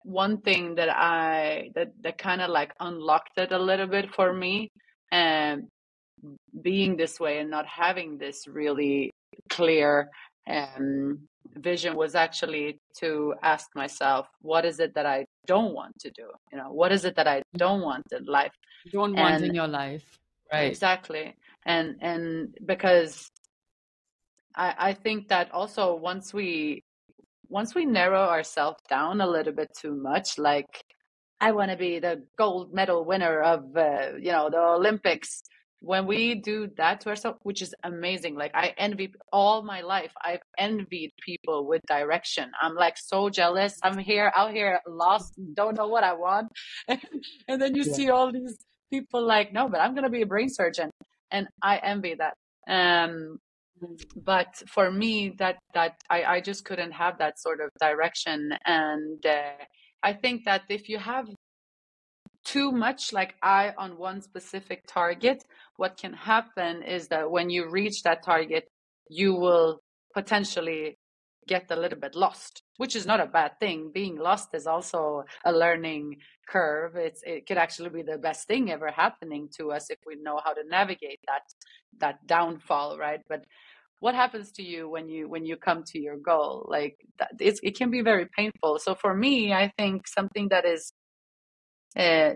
one 0.04 0.38
thing 0.38 0.74
that 0.76 0.88
i 0.90 1.70
that 1.74 1.92
that 2.00 2.18
kind 2.18 2.40
of 2.40 2.50
like 2.50 2.72
unlocked 2.80 3.38
it 3.38 3.52
a 3.52 3.58
little 3.58 3.86
bit 3.86 4.12
for 4.14 4.32
me 4.32 4.68
and 5.10 5.62
um, 6.24 6.36
being 6.62 6.96
this 6.96 7.20
way 7.20 7.38
and 7.38 7.50
not 7.50 7.66
having 7.66 8.18
this 8.18 8.46
really 8.46 9.10
clear 9.48 10.08
um, 10.48 11.18
vision 11.56 11.94
was 11.94 12.14
actually 12.14 12.78
to 12.96 13.34
ask 13.42 13.66
myself 13.74 14.26
what 14.40 14.64
is 14.64 14.80
it 14.80 14.94
that 14.94 15.06
i 15.06 15.24
don't 15.46 15.74
want 15.74 15.92
to 15.98 16.10
do? 16.10 16.28
You 16.52 16.58
know 16.58 16.72
what 16.72 16.92
is 16.92 17.04
it 17.04 17.16
that 17.16 17.28
i 17.28 17.42
don't 17.56 17.82
want 17.82 18.04
in 18.12 18.24
life? 18.24 18.52
Don't 18.90 19.14
want 19.14 19.42
in 19.44 19.54
your 19.54 19.68
life 19.68 20.18
right. 20.52 20.70
Exactly. 20.70 21.34
And 21.64 21.96
and 22.00 22.54
because 22.66 23.30
i 24.56 24.74
i 24.78 24.92
think 24.92 25.28
that 25.28 25.50
also 25.52 25.94
once 25.94 26.32
we 26.34 26.82
once 27.48 27.74
we 27.74 27.84
narrow 27.84 28.22
ourselves 28.22 28.78
down 28.88 29.20
a 29.20 29.26
little 29.26 29.52
bit 29.52 29.70
too 29.78 29.94
much 29.94 30.38
like 30.38 30.84
i 31.40 31.52
want 31.52 31.70
to 31.70 31.76
be 31.76 31.98
the 31.98 32.22
gold 32.38 32.72
medal 32.72 33.04
winner 33.04 33.40
of 33.40 33.76
uh, 33.76 34.10
you 34.18 34.32
know 34.32 34.48
the 34.50 34.58
olympics 34.58 35.42
when 35.80 36.06
we 36.06 36.36
do 36.36 36.68
that 36.76 37.00
to 37.00 37.08
ourselves 37.08 37.38
which 37.42 37.60
is 37.60 37.74
amazing 37.82 38.36
like 38.36 38.52
i 38.54 38.72
envy 38.78 39.12
all 39.32 39.62
my 39.62 39.80
life 39.80 40.12
i've 40.24 40.40
envied 40.58 41.10
people 41.24 41.66
with 41.66 41.82
direction. 41.88 42.50
I'm 42.60 42.76
like 42.76 42.96
so 42.96 43.28
jealous. 43.28 43.78
I'm 43.82 43.98
here 43.98 44.32
out 44.36 44.52
here 44.52 44.80
lost 44.86 45.34
don't 45.54 45.76
know 45.76 45.88
what 45.88 46.04
i 46.04 46.12
want. 46.12 46.52
And 47.48 47.60
then 47.60 47.74
you 47.74 47.82
yeah. 47.82 47.92
see 47.92 48.10
all 48.10 48.30
these 48.32 48.58
people 48.92 49.22
like 49.34 49.52
no 49.52 49.68
but 49.68 49.80
i'm 49.80 49.94
going 49.94 50.04
to 50.04 50.16
be 50.18 50.22
a 50.22 50.26
brain 50.26 50.48
surgeon 50.48 50.90
and 51.32 51.48
I 51.62 51.78
envy 51.78 52.14
that. 52.14 52.34
Um, 52.68 53.38
but 54.14 54.54
for 54.68 54.92
me, 54.92 55.34
that 55.38 55.56
that 55.74 55.94
I, 56.08 56.22
I 56.24 56.40
just 56.40 56.64
couldn't 56.64 56.92
have 56.92 57.18
that 57.18 57.40
sort 57.40 57.60
of 57.60 57.70
direction, 57.80 58.52
and 58.64 59.24
uh, 59.26 59.64
I 60.04 60.12
think 60.12 60.44
that 60.44 60.62
if 60.68 60.88
you 60.88 60.98
have 60.98 61.26
too 62.44 62.70
much 62.70 63.12
like 63.12 63.34
eye 63.42 63.72
on 63.76 63.98
one 63.98 64.20
specific 64.20 64.82
target, 64.86 65.42
what 65.76 65.96
can 65.96 66.12
happen 66.12 66.82
is 66.82 67.08
that 67.08 67.30
when 67.30 67.50
you 67.50 67.68
reach 67.68 68.02
that 68.04 68.22
target, 68.24 68.64
you 69.08 69.34
will 69.34 69.80
potentially 70.14 70.96
get 71.46 71.70
a 71.70 71.76
little 71.76 71.98
bit 71.98 72.14
lost, 72.14 72.62
which 72.76 72.94
is 72.94 73.06
not 73.06 73.20
a 73.20 73.26
bad 73.26 73.58
thing. 73.58 73.90
Being 73.92 74.16
lost 74.16 74.48
is 74.54 74.66
also 74.66 75.24
a 75.44 75.52
learning 75.52 76.16
curve. 76.48 76.96
It's 76.96 77.22
it 77.24 77.46
could 77.46 77.58
actually 77.58 77.90
be 77.90 78.02
the 78.02 78.18
best 78.18 78.46
thing 78.46 78.70
ever 78.70 78.90
happening 78.90 79.48
to 79.58 79.72
us 79.72 79.90
if 79.90 79.98
we 80.06 80.16
know 80.16 80.40
how 80.44 80.52
to 80.52 80.62
navigate 80.68 81.20
that 81.26 81.42
that 81.98 82.26
downfall, 82.26 82.98
right? 82.98 83.20
But 83.28 83.44
what 84.00 84.14
happens 84.14 84.50
to 84.52 84.62
you 84.62 84.88
when 84.88 85.08
you 85.08 85.28
when 85.28 85.46
you 85.46 85.56
come 85.56 85.84
to 85.84 85.98
your 86.00 86.16
goal? 86.16 86.66
Like 86.68 86.96
it's, 87.38 87.60
it 87.62 87.76
can 87.76 87.90
be 87.90 88.02
very 88.02 88.26
painful. 88.36 88.78
So 88.78 88.94
for 88.94 89.14
me, 89.14 89.52
I 89.52 89.72
think 89.78 90.08
something 90.08 90.48
that 90.48 90.64
is 90.64 90.92
uh, 91.96 92.34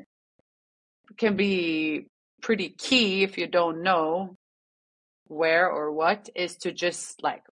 can 1.16 1.36
be 1.36 2.06
pretty 2.42 2.68
key 2.68 3.22
if 3.22 3.38
you 3.38 3.46
don't 3.46 3.82
know 3.82 4.36
where 5.26 5.68
or 5.68 5.92
what 5.92 6.28
is 6.34 6.56
to 6.58 6.72
just 6.72 7.22
like 7.22 7.42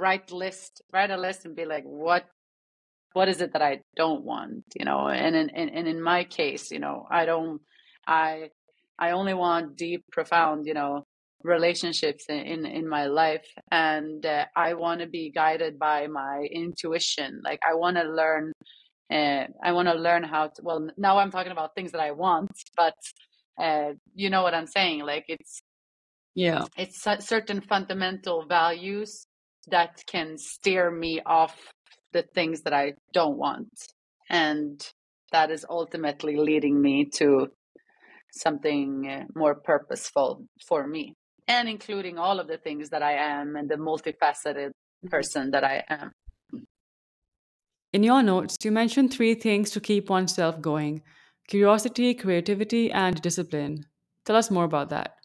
write 0.00 0.32
list, 0.32 0.82
write 0.92 1.10
a 1.10 1.16
list 1.16 1.44
and 1.44 1.54
be 1.54 1.66
like, 1.66 1.84
what 1.84 2.24
what 3.12 3.28
is 3.28 3.40
it 3.40 3.52
that 3.54 3.62
I 3.62 3.80
don't 3.96 4.24
want, 4.24 4.64
you 4.78 4.84
know? 4.84 5.08
And 5.08 5.34
in, 5.34 5.48
in 5.50 5.68
and 5.68 5.88
in 5.88 6.00
my 6.00 6.24
case, 6.24 6.70
you 6.70 6.78
know, 6.78 7.06
I 7.10 7.26
don't 7.26 7.60
I 8.06 8.50
I 8.98 9.10
only 9.12 9.34
want 9.34 9.76
deep, 9.76 10.04
profound, 10.12 10.66
you 10.66 10.74
know, 10.74 11.04
relationships 11.42 12.24
in 12.28 12.38
in, 12.38 12.66
in 12.66 12.88
my 12.88 13.06
life, 13.06 13.46
and 13.70 14.24
uh, 14.24 14.46
I 14.56 14.74
want 14.74 15.00
to 15.00 15.06
be 15.06 15.30
guided 15.30 15.78
by 15.78 16.06
my 16.06 16.46
intuition. 16.50 17.40
Like 17.44 17.60
I 17.68 17.74
want 17.74 17.96
to 17.96 18.04
learn. 18.04 18.52
Uh, 19.12 19.46
I 19.64 19.72
want 19.72 19.88
to 19.88 19.94
learn 19.94 20.22
how 20.22 20.46
to. 20.48 20.62
Well, 20.62 20.88
now 20.96 21.18
I'm 21.18 21.32
talking 21.32 21.52
about 21.52 21.74
things 21.74 21.92
that 21.92 22.00
I 22.00 22.12
want, 22.12 22.52
but 22.76 22.94
uh, 23.60 23.94
you 24.14 24.30
know 24.30 24.42
what 24.42 24.54
I'm 24.54 24.68
saying. 24.68 25.00
Like 25.00 25.24
it's 25.28 25.60
yeah, 26.34 26.66
it's 26.76 27.02
certain 27.02 27.60
fundamental 27.60 28.46
values 28.46 29.26
that 29.68 30.02
can 30.06 30.38
steer 30.38 30.90
me 30.90 31.20
off 31.24 31.56
the 32.12 32.22
things 32.34 32.62
that 32.62 32.72
I 32.72 32.94
don't 33.12 33.36
want. 33.36 33.70
And 34.28 34.80
that 35.32 35.50
is 35.50 35.64
ultimately 35.68 36.36
leading 36.36 36.80
me 36.80 37.04
to 37.16 37.48
something 38.32 39.08
uh, 39.08 39.24
more 39.34 39.54
purposeful 39.54 40.44
for 40.66 40.86
me 40.86 41.14
and 41.48 41.68
including 41.68 42.16
all 42.16 42.38
of 42.38 42.46
the 42.46 42.58
things 42.58 42.90
that 42.90 43.02
I 43.02 43.14
am 43.14 43.56
and 43.56 43.68
the 43.68 43.74
multifaceted 43.74 44.70
mm-hmm. 44.70 45.08
person 45.08 45.50
that 45.50 45.64
I 45.64 45.82
am. 45.88 46.12
In 47.92 48.04
your 48.04 48.22
notes, 48.22 48.56
you 48.62 48.70
mentioned 48.70 49.12
three 49.12 49.34
things 49.34 49.70
to 49.72 49.80
keep 49.80 50.10
oneself 50.10 50.60
going 50.60 51.02
curiosity, 51.48 52.14
creativity, 52.14 52.92
and 52.92 53.20
discipline. 53.20 53.84
Tell 54.24 54.36
us 54.36 54.52
more 54.52 54.62
about 54.62 54.90
that. 54.90 55.16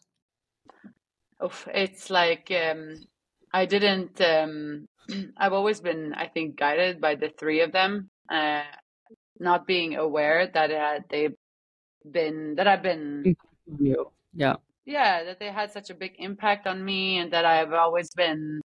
Oof, 1.44 1.68
it's 1.72 2.10
like 2.10 2.50
um, 2.50 2.96
I 3.56 3.64
didn't. 3.64 4.20
Um, 4.20 4.86
I've 5.38 5.54
always 5.54 5.80
been, 5.80 6.12
I 6.12 6.26
think, 6.26 6.58
guided 6.58 7.00
by 7.00 7.14
the 7.14 7.30
three 7.38 7.62
of 7.62 7.72
them, 7.72 8.10
uh, 8.30 8.64
not 9.40 9.66
being 9.66 9.96
aware 9.96 10.50
that 10.52 10.70
had, 10.70 11.04
they've 11.08 11.34
been 12.18 12.56
that 12.56 12.68
I've 12.68 12.82
been. 12.82 13.34
Yeah. 14.34 14.56
Yeah, 14.84 15.24
that 15.24 15.40
they 15.40 15.50
had 15.50 15.72
such 15.72 15.88
a 15.88 15.94
big 15.94 16.12
impact 16.18 16.66
on 16.66 16.84
me, 16.84 17.18
and 17.18 17.32
that 17.32 17.46
I've 17.46 17.72
always 17.72 18.10
been 18.10 18.60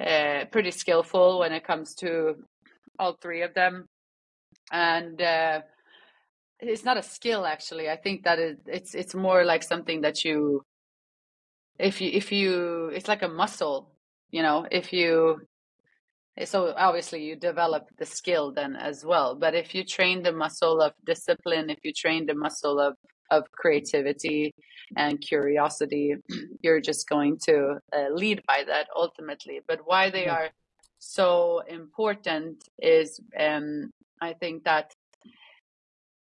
uh, 0.00 0.44
pretty 0.52 0.70
skillful 0.70 1.40
when 1.40 1.52
it 1.52 1.64
comes 1.64 1.94
to 1.96 2.36
all 2.98 3.14
three 3.20 3.42
of 3.42 3.52
them, 3.54 3.86
and. 4.70 5.20
Uh, 5.20 5.60
it's 6.58 6.86
not 6.86 6.96
a 6.96 7.02
skill 7.02 7.44
actually 7.44 7.86
i 7.90 7.96
think 7.96 8.24
that 8.24 8.38
it, 8.38 8.58
it's 8.66 8.94
it's 8.94 9.14
more 9.14 9.44
like 9.44 9.62
something 9.62 10.00
that 10.00 10.24
you 10.24 10.62
if 11.78 12.00
you 12.00 12.10
if 12.12 12.32
you 12.32 12.90
it's 12.94 13.08
like 13.08 13.22
a 13.22 13.28
muscle 13.28 13.90
you 14.30 14.42
know 14.42 14.66
if 14.70 14.92
you 14.92 15.40
so 16.44 16.74
obviously 16.76 17.24
you 17.24 17.36
develop 17.36 17.88
the 17.98 18.06
skill 18.06 18.52
then 18.52 18.76
as 18.76 19.04
well 19.04 19.34
but 19.34 19.54
if 19.54 19.74
you 19.74 19.84
train 19.84 20.22
the 20.22 20.32
muscle 20.32 20.80
of 20.80 20.92
discipline 21.04 21.70
if 21.70 21.78
you 21.82 21.92
train 21.92 22.26
the 22.26 22.34
muscle 22.34 22.78
of 22.78 22.94
of 23.30 23.50
creativity 23.52 24.54
and 24.96 25.20
curiosity 25.20 26.14
you're 26.62 26.80
just 26.80 27.08
going 27.08 27.36
to 27.38 27.76
uh, 27.92 28.08
lead 28.12 28.40
by 28.46 28.62
that 28.66 28.86
ultimately 28.94 29.60
but 29.66 29.80
why 29.84 30.10
they 30.10 30.26
are 30.28 30.50
so 30.98 31.62
important 31.68 32.62
is 32.78 33.20
um, 33.38 33.90
i 34.20 34.32
think 34.32 34.64
that 34.64 34.92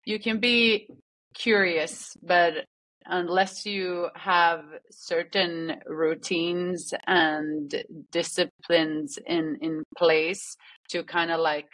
you 0.04 0.18
can 0.18 0.38
be 0.38 0.88
curious 1.34 2.16
but 2.22 2.66
unless 3.06 3.66
you 3.66 4.08
have 4.14 4.64
certain 4.90 5.80
routines 5.86 6.92
and 7.06 7.84
disciplines 8.10 9.18
in 9.26 9.58
in 9.60 9.82
place 9.96 10.56
to 10.90 11.02
kind 11.02 11.30
of 11.30 11.40
like 11.40 11.68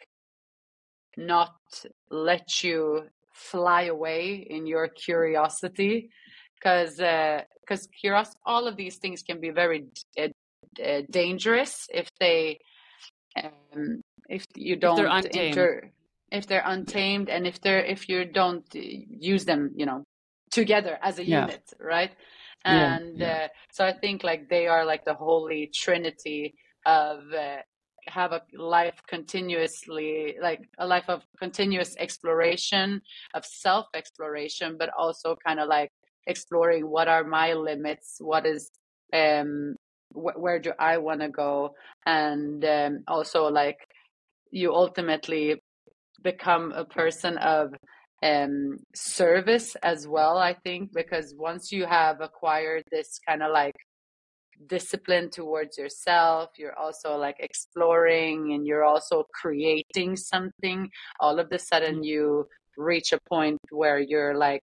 not 1.16 1.54
let 2.10 2.62
you 2.62 3.02
fly 3.32 3.82
away 3.82 4.46
in 4.48 4.66
your 4.66 4.88
curiosity. 4.88 6.10
Because 6.54 6.96
because 6.96 7.86
uh, 7.86 7.90
curiosity 8.00 8.38
all 8.44 8.66
of 8.66 8.76
these 8.76 8.96
things 8.96 9.22
can 9.22 9.40
be 9.40 9.50
very 9.50 9.86
uh, 10.18 10.28
uh, 10.84 11.02
dangerous 11.10 11.86
if 11.92 12.08
they 12.18 12.58
um, 13.42 14.00
if 14.28 14.44
you 14.56 14.76
don't 14.76 14.98
if 15.24 15.32
they're, 15.32 15.42
enter, 15.42 15.92
if 16.32 16.46
they're 16.46 16.64
untamed 16.66 17.28
and 17.28 17.46
if 17.46 17.60
they're 17.60 17.84
if 17.84 18.08
you 18.08 18.24
don't 18.24 18.66
use 18.74 19.44
them 19.44 19.70
you 19.76 19.86
know 19.86 20.04
together 20.50 20.98
as 21.02 21.18
a 21.18 21.24
yeah. 21.24 21.42
unit 21.42 21.72
right 21.80 22.12
and 22.64 23.18
yeah. 23.18 23.44
Uh, 23.44 23.48
so 23.72 23.84
i 23.84 23.92
think 23.92 24.24
like 24.24 24.48
they 24.48 24.66
are 24.66 24.84
like 24.84 25.04
the 25.04 25.14
holy 25.14 25.70
trinity 25.74 26.54
of 26.86 27.20
uh, 27.32 27.58
have 28.06 28.32
a 28.32 28.42
life 28.56 29.00
continuously 29.06 30.36
like 30.40 30.60
a 30.78 30.86
life 30.86 31.04
of 31.08 31.22
continuous 31.38 31.94
exploration 31.98 33.00
of 33.34 33.44
self 33.44 33.86
exploration 33.94 34.76
but 34.78 34.90
also 34.98 35.36
kind 35.46 35.60
of 35.60 35.68
like 35.68 35.90
exploring 36.26 36.88
what 36.88 37.08
are 37.08 37.24
my 37.24 37.52
limits 37.52 38.16
what 38.20 38.46
is 38.46 38.70
um 39.12 39.76
wh- 40.12 40.38
where 40.38 40.58
do 40.58 40.72
i 40.78 40.96
want 40.96 41.20
to 41.20 41.28
go 41.28 41.74
and 42.06 42.64
um, 42.64 43.04
also 43.06 43.48
like 43.48 43.78
you 44.50 44.74
ultimately 44.74 45.60
become 46.22 46.72
a 46.72 46.84
person 46.84 47.38
of 47.38 47.74
um 48.22 48.76
service 48.94 49.76
as 49.82 50.08
well 50.08 50.38
i 50.38 50.52
think 50.52 50.92
because 50.92 51.34
once 51.36 51.70
you 51.70 51.86
have 51.86 52.20
acquired 52.20 52.82
this 52.90 53.20
kind 53.26 53.42
of 53.42 53.52
like 53.52 53.76
discipline 54.66 55.30
towards 55.30 55.78
yourself 55.78 56.50
you're 56.58 56.76
also 56.76 57.16
like 57.16 57.36
exploring 57.38 58.52
and 58.52 58.66
you're 58.66 58.84
also 58.84 59.24
creating 59.32 60.16
something 60.16 60.90
all 61.20 61.38
of 61.38 61.46
a 61.52 61.58
sudden 61.58 61.96
mm-hmm. 61.96 62.04
you 62.04 62.48
reach 62.76 63.12
a 63.12 63.20
point 63.28 63.60
where 63.70 64.00
you're 64.00 64.36
like 64.36 64.62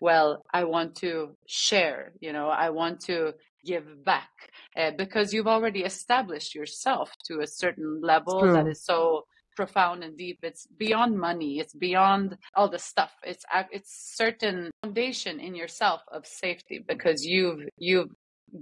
well 0.00 0.44
i 0.52 0.62
want 0.62 0.94
to 0.94 1.36
share 1.48 2.12
you 2.20 2.32
know 2.32 2.48
i 2.48 2.70
want 2.70 3.00
to 3.00 3.32
give 3.64 4.04
back 4.04 4.30
uh, 4.76 4.92
because 4.96 5.34
you've 5.34 5.48
already 5.48 5.82
established 5.82 6.54
yourself 6.54 7.10
to 7.26 7.40
a 7.40 7.46
certain 7.46 8.00
level 8.00 8.40
that 8.52 8.68
is 8.68 8.84
so 8.84 9.24
profound 9.56 10.04
and 10.04 10.16
deep 10.16 10.38
it's 10.42 10.66
beyond 10.78 11.18
money 11.18 11.58
it's 11.58 11.74
beyond 11.74 12.36
all 12.54 12.68
the 12.68 12.78
stuff 12.78 13.12
it's 13.24 13.44
it's 13.72 14.14
certain 14.16 14.70
foundation 14.82 15.40
in 15.40 15.54
yourself 15.54 16.02
of 16.12 16.26
safety 16.26 16.84
because 16.86 17.24
you've 17.24 17.62
you've 17.78 18.10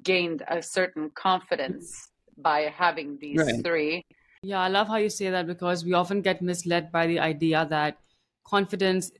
gained 0.02 0.42
a 0.48 0.62
certain 0.62 1.10
confidence 1.10 2.08
by 2.36 2.62
having 2.62 3.18
these 3.20 3.38
right. 3.38 3.64
three. 3.64 4.02
Yeah, 4.42 4.60
I 4.60 4.68
love 4.68 4.88
how 4.88 4.96
you 4.96 5.08
say 5.08 5.30
that 5.30 5.46
because 5.46 5.84
we 5.84 5.94
often 5.94 6.20
get 6.20 6.42
misled 6.42 6.92
by 6.92 7.06
the 7.06 7.18
idea 7.20 7.66
that 7.70 7.98
confidence 8.44 9.10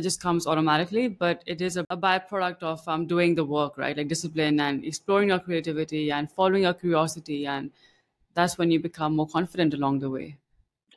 just 0.00 0.22
comes 0.22 0.46
automatically, 0.46 1.08
but 1.08 1.42
it 1.46 1.60
is 1.60 1.76
a, 1.76 1.84
a 1.90 1.96
byproduct 1.96 2.62
of 2.62 2.86
um, 2.86 3.06
doing 3.06 3.34
the 3.34 3.44
work, 3.44 3.76
right? 3.76 3.96
Like 3.96 4.06
discipline 4.06 4.60
and 4.60 4.84
exploring 4.84 5.30
your 5.30 5.40
creativity 5.40 6.12
and 6.12 6.30
following 6.30 6.62
your 6.62 6.74
curiosity. 6.74 7.46
And 7.46 7.72
that's 8.34 8.56
when 8.56 8.70
you 8.70 8.78
become 8.78 9.16
more 9.16 9.26
confident 9.26 9.74
along 9.74 9.98
the 9.98 10.10
way. 10.10 10.36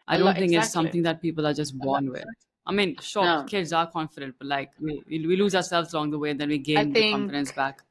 I 0.08 0.18
don't 0.18 0.34
think 0.34 0.46
exactly. 0.46 0.58
it's 0.58 0.74
something 0.74 1.04
that 1.04 1.22
people 1.22 1.46
are 1.48 1.54
just 1.54 1.78
born 1.78 2.12
with. 2.12 2.26
I 2.66 2.72
mean, 2.74 2.98
sure, 3.02 3.24
no. 3.24 3.44
kids 3.44 3.74
are 3.74 3.90
confident, 3.90 4.36
but 4.38 4.48
like 4.48 4.72
we, 4.80 5.02
we 5.08 5.36
lose 5.36 5.56
ourselves 5.56 5.94
along 5.94 6.12
the 6.12 6.20
way 6.20 6.32
and 6.32 6.40
then 6.40 6.50
we 6.50 6.58
gain 6.58 6.94
the 6.94 7.12
confidence 7.12 7.52
back 7.52 7.82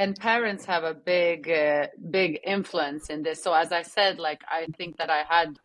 and 0.00 0.18
parents 0.18 0.64
have 0.64 0.84
a 0.84 0.94
big 0.94 1.50
uh, 1.50 1.86
big 2.10 2.40
influence 2.44 3.10
in 3.10 3.22
this 3.22 3.42
so 3.42 3.52
as 3.52 3.70
i 3.70 3.82
said 3.82 4.18
like 4.18 4.42
i 4.48 4.66
think 4.78 4.96
that 4.96 5.10
i 5.10 5.22
had 5.28 5.58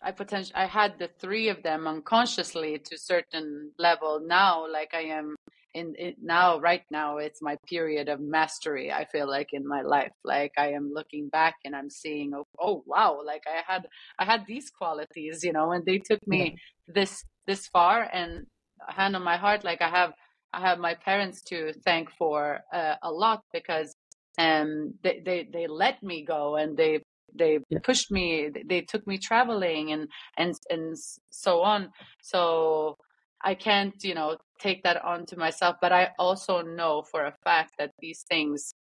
i 0.00 0.10
potential 0.10 0.52
i 0.54 0.64
had 0.64 0.98
the 0.98 1.10
three 1.18 1.48
of 1.48 1.62
them 1.62 1.86
unconsciously 1.86 2.78
to 2.78 2.94
a 2.94 2.98
certain 2.98 3.70
level 3.78 4.20
now 4.20 4.66
like 4.78 4.94
i 4.94 5.02
am 5.02 5.36
in, 5.78 5.94
in 5.96 6.14
now 6.20 6.58
right 6.60 6.82
now 6.90 7.18
it's 7.18 7.40
my 7.42 7.56
period 7.66 8.08
of 8.08 8.18
mastery 8.20 8.92
i 8.92 9.04
feel 9.12 9.28
like 9.28 9.50
in 9.52 9.66
my 9.66 9.82
life 9.82 10.16
like 10.24 10.52
i 10.58 10.68
am 10.78 10.90
looking 10.92 11.28
back 11.28 11.54
and 11.64 11.74
i'm 11.76 11.90
seeing 11.90 12.32
oh, 12.34 12.46
oh 12.60 12.82
wow 12.86 13.20
like 13.24 13.44
i 13.46 13.60
had 13.70 13.86
i 14.18 14.24
had 14.24 14.44
these 14.46 14.70
qualities 14.70 15.44
you 15.44 15.52
know 15.52 15.72
and 15.72 15.84
they 15.86 15.98
took 15.98 16.20
me 16.26 16.42
yeah. 16.44 16.94
this 16.96 17.24
this 17.46 17.66
far 17.68 18.08
and 18.12 18.46
hand 18.88 19.16
on 19.16 19.22
my 19.22 19.36
heart 19.36 19.64
like 19.64 19.82
i 19.82 19.88
have 19.88 20.12
I 20.52 20.60
have 20.60 20.78
my 20.78 20.94
parents 20.94 21.42
to 21.48 21.72
thank 21.84 22.10
for 22.10 22.60
uh, 22.72 22.94
a 23.02 23.10
lot 23.10 23.42
because 23.52 23.94
um, 24.38 24.94
they, 25.02 25.20
they 25.24 25.48
they 25.52 25.66
let 25.66 26.02
me 26.02 26.24
go 26.24 26.56
and 26.56 26.76
they 26.76 27.00
they 27.38 27.58
yeah. 27.68 27.78
pushed 27.82 28.10
me 28.10 28.50
they 28.66 28.80
took 28.80 29.06
me 29.06 29.18
traveling 29.18 29.92
and 29.92 30.08
and 30.38 30.54
and 30.70 30.96
so 31.30 31.60
on 31.60 31.90
so 32.22 32.96
i 33.44 33.54
can't 33.54 34.02
you 34.02 34.14
know 34.14 34.36
take 34.60 34.82
that 34.82 35.02
on 35.04 35.24
to 35.26 35.36
myself 35.36 35.76
but 35.80 35.92
i 35.92 36.10
also 36.18 36.62
know 36.62 37.02
for 37.02 37.26
a 37.26 37.34
fact 37.44 37.72
that 37.78 37.92
these 38.00 38.24
things 38.28 38.74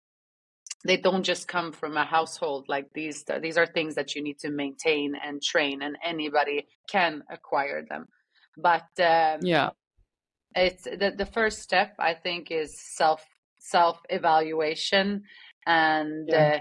they 0.85 0.99
don't 0.99 1.23
just 1.23 1.49
come 1.49 1.73
from 1.73 1.97
a 1.97 2.05
household. 2.05 2.67
Like 2.69 2.93
these 2.95 3.25
these 3.41 3.57
are 3.57 3.67
things 3.67 3.95
that 3.95 4.15
you 4.15 4.23
need 4.23 4.39
to 4.41 4.51
maintain 4.51 5.15
and 5.15 5.43
train 5.43 5.81
and 5.83 5.97
anybody 6.05 6.67
can 6.91 7.23
acquire 7.31 7.85
them. 7.89 8.07
But 8.57 8.87
um, 8.99 9.41
yeah. 9.43 9.71
it's 10.55 10.85
the, 10.85 11.13
the 11.17 11.27
first 11.27 11.61
step 11.61 11.95
i 11.99 12.15
think 12.15 12.51
is 12.51 12.79
self 12.81 13.25
self 13.59 13.99
evaluation 14.11 15.23
and 15.67 16.29
yeah. 16.29 16.61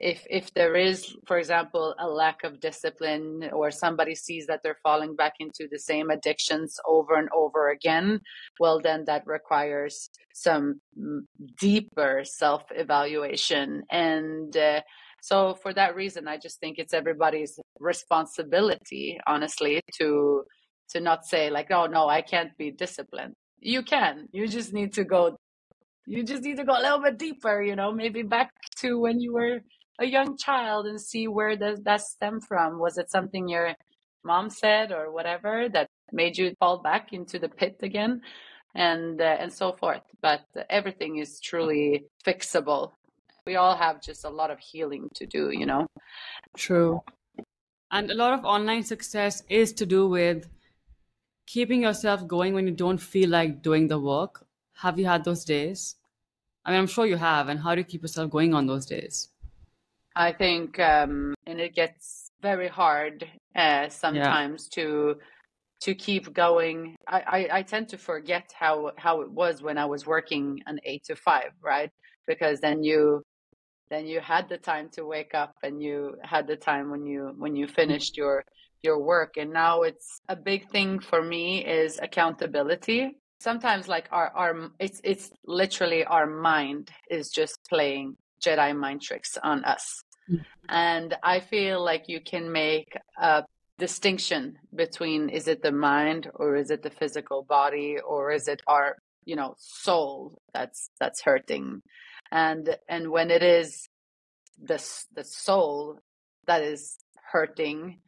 if 0.00 0.24
if 0.30 0.52
there 0.54 0.74
is 0.74 1.14
for 1.26 1.38
example 1.38 1.94
a 1.98 2.08
lack 2.08 2.42
of 2.42 2.58
discipline 2.58 3.50
or 3.52 3.70
somebody 3.70 4.14
sees 4.14 4.46
that 4.46 4.60
they're 4.64 4.78
falling 4.82 5.14
back 5.14 5.34
into 5.38 5.68
the 5.70 5.78
same 5.78 6.08
addictions 6.10 6.76
over 6.88 7.14
and 7.16 7.28
over 7.36 7.68
again 7.70 8.18
well 8.58 8.80
then 8.80 9.04
that 9.06 9.22
requires 9.26 10.08
some 10.32 10.80
deeper 11.60 12.22
self 12.24 12.64
evaluation 12.70 13.82
and 13.90 14.56
uh, 14.56 14.80
so 15.20 15.54
for 15.62 15.74
that 15.74 15.94
reason 15.94 16.26
i 16.26 16.38
just 16.38 16.58
think 16.60 16.78
it's 16.78 16.94
everybody's 16.94 17.60
responsibility 17.78 19.20
honestly 19.26 19.80
to 19.98 20.42
to 20.88 20.98
not 21.00 21.26
say 21.26 21.50
like 21.50 21.70
oh 21.70 21.86
no 21.86 22.08
i 22.08 22.22
can't 22.22 22.56
be 22.58 22.70
disciplined. 22.70 23.34
You 23.62 23.82
can. 23.82 24.26
You 24.32 24.48
just 24.48 24.72
need 24.72 24.94
to 24.94 25.04
go 25.04 25.36
you 26.06 26.24
just 26.24 26.42
need 26.42 26.56
to 26.56 26.64
go 26.64 26.72
a 26.72 26.80
little 26.80 27.02
bit 27.02 27.18
deeper 27.18 27.62
you 27.62 27.76
know 27.76 27.92
maybe 27.92 28.22
back 28.22 28.50
to 28.78 28.98
when 28.98 29.20
you 29.20 29.32
were 29.34 29.60
a 30.00 30.06
young 30.06 30.36
child 30.36 30.86
and 30.86 31.00
see 31.00 31.28
where 31.28 31.56
does 31.56 31.80
that 31.82 32.00
stem 32.00 32.40
from 32.40 32.78
was 32.78 32.98
it 32.98 33.10
something 33.10 33.48
your 33.48 33.74
mom 34.24 34.50
said 34.50 34.92
or 34.92 35.12
whatever 35.12 35.68
that 35.72 35.88
made 36.12 36.36
you 36.36 36.54
fall 36.58 36.82
back 36.82 37.12
into 37.12 37.38
the 37.38 37.48
pit 37.48 37.76
again 37.82 38.20
and 38.74 39.20
uh, 39.20 39.36
and 39.38 39.52
so 39.52 39.72
forth 39.72 40.02
but 40.22 40.42
everything 40.68 41.18
is 41.18 41.40
truly 41.40 42.04
fixable 42.26 42.92
we 43.46 43.56
all 43.56 43.76
have 43.76 44.02
just 44.02 44.24
a 44.24 44.30
lot 44.30 44.50
of 44.50 44.58
healing 44.58 45.08
to 45.14 45.26
do 45.26 45.50
you 45.50 45.66
know 45.66 45.86
true 46.56 47.00
and 47.90 48.10
a 48.10 48.14
lot 48.14 48.38
of 48.38 48.44
online 48.44 48.84
success 48.84 49.42
is 49.48 49.72
to 49.74 49.86
do 49.86 50.08
with 50.08 50.46
keeping 51.46 51.82
yourself 51.82 52.26
going 52.28 52.54
when 52.54 52.66
you 52.66 52.72
don't 52.72 52.98
feel 52.98 53.28
like 53.28 53.62
doing 53.62 53.88
the 53.88 53.98
work. 53.98 54.46
Have 54.74 54.98
you 54.98 55.06
had 55.06 55.24
those 55.24 55.44
days? 55.44 55.96
I 56.64 56.70
mean, 56.70 56.78
I'm 56.78 56.86
sure 56.86 57.06
you 57.06 57.16
have. 57.16 57.48
And 57.48 57.58
how 57.58 57.74
do 57.74 57.80
you 57.80 57.84
keep 57.84 58.02
yourself 58.02 58.30
going 58.30 58.54
on 58.54 58.66
those 58.66 58.86
days? 58.86 59.28
I 60.20 60.32
think, 60.32 60.78
um, 60.78 61.34
and 61.46 61.58
it 61.58 61.74
gets 61.74 62.30
very 62.42 62.68
hard 62.68 63.26
uh, 63.56 63.88
sometimes 63.88 64.68
yeah. 64.76 64.82
to 64.82 65.16
to 65.80 65.94
keep 65.94 66.34
going. 66.34 66.94
I, 67.08 67.20
I, 67.20 67.58
I 67.58 67.62
tend 67.62 67.88
to 67.88 67.98
forget 67.98 68.52
how 68.54 68.92
how 68.98 69.22
it 69.22 69.30
was 69.30 69.62
when 69.62 69.78
I 69.78 69.86
was 69.86 70.06
working 70.06 70.60
an 70.66 70.78
eight 70.84 71.04
to 71.04 71.16
five, 71.16 71.52
right? 71.62 71.90
Because 72.26 72.60
then 72.60 72.82
you 72.82 73.22
then 73.88 74.06
you 74.06 74.20
had 74.20 74.48
the 74.50 74.58
time 74.58 74.90
to 74.90 75.06
wake 75.06 75.34
up 75.34 75.54
and 75.62 75.82
you 75.82 76.16
had 76.22 76.46
the 76.46 76.56
time 76.56 76.90
when 76.90 77.06
you 77.06 77.32
when 77.38 77.56
you 77.56 77.66
finished 77.66 78.18
your 78.18 78.44
your 78.82 78.98
work 79.02 79.36
and 79.38 79.52
now 79.52 79.82
it's 79.82 80.20
a 80.28 80.36
big 80.36 80.68
thing 80.70 80.98
for 81.00 81.22
me 81.22 81.64
is 81.66 81.98
accountability 82.02 83.10
sometimes 83.40 83.88
like 83.88 84.08
our 84.10 84.28
our 84.34 84.70
it's 84.78 85.02
it's 85.04 85.30
literally 85.44 86.02
our 86.04 86.26
mind 86.26 86.90
is 87.10 87.28
just 87.30 87.58
playing 87.68 88.16
jedi 88.40 88.76
mind 88.76 89.02
tricks 89.02 89.36
on 89.42 89.64
us. 89.64 90.02
Mm-hmm. 90.30 90.42
and 90.68 91.16
i 91.22 91.40
feel 91.40 91.82
like 91.84 92.04
you 92.08 92.20
can 92.20 92.52
make 92.52 92.92
a 93.20 93.44
distinction 93.80 94.58
between 94.74 95.30
is 95.30 95.48
it 95.48 95.62
the 95.62 95.72
mind 95.72 96.30
or 96.34 96.54
is 96.54 96.70
it 96.70 96.82
the 96.82 96.90
physical 96.90 97.42
body 97.42 97.96
or 98.06 98.30
is 98.30 98.46
it 98.46 98.60
our 98.66 98.98
you 99.24 99.34
know 99.34 99.54
soul 99.58 100.38
that's 100.54 100.90
that's 101.00 101.22
hurting? 101.22 101.82
And 102.30 102.76
and 102.88 103.10
when 103.10 103.30
it 103.30 103.42
is 103.42 103.88
the 104.62 104.78
the 105.16 105.24
soul 105.24 105.98
that 106.46 106.62
is 106.62 106.98
hurting 107.32 107.98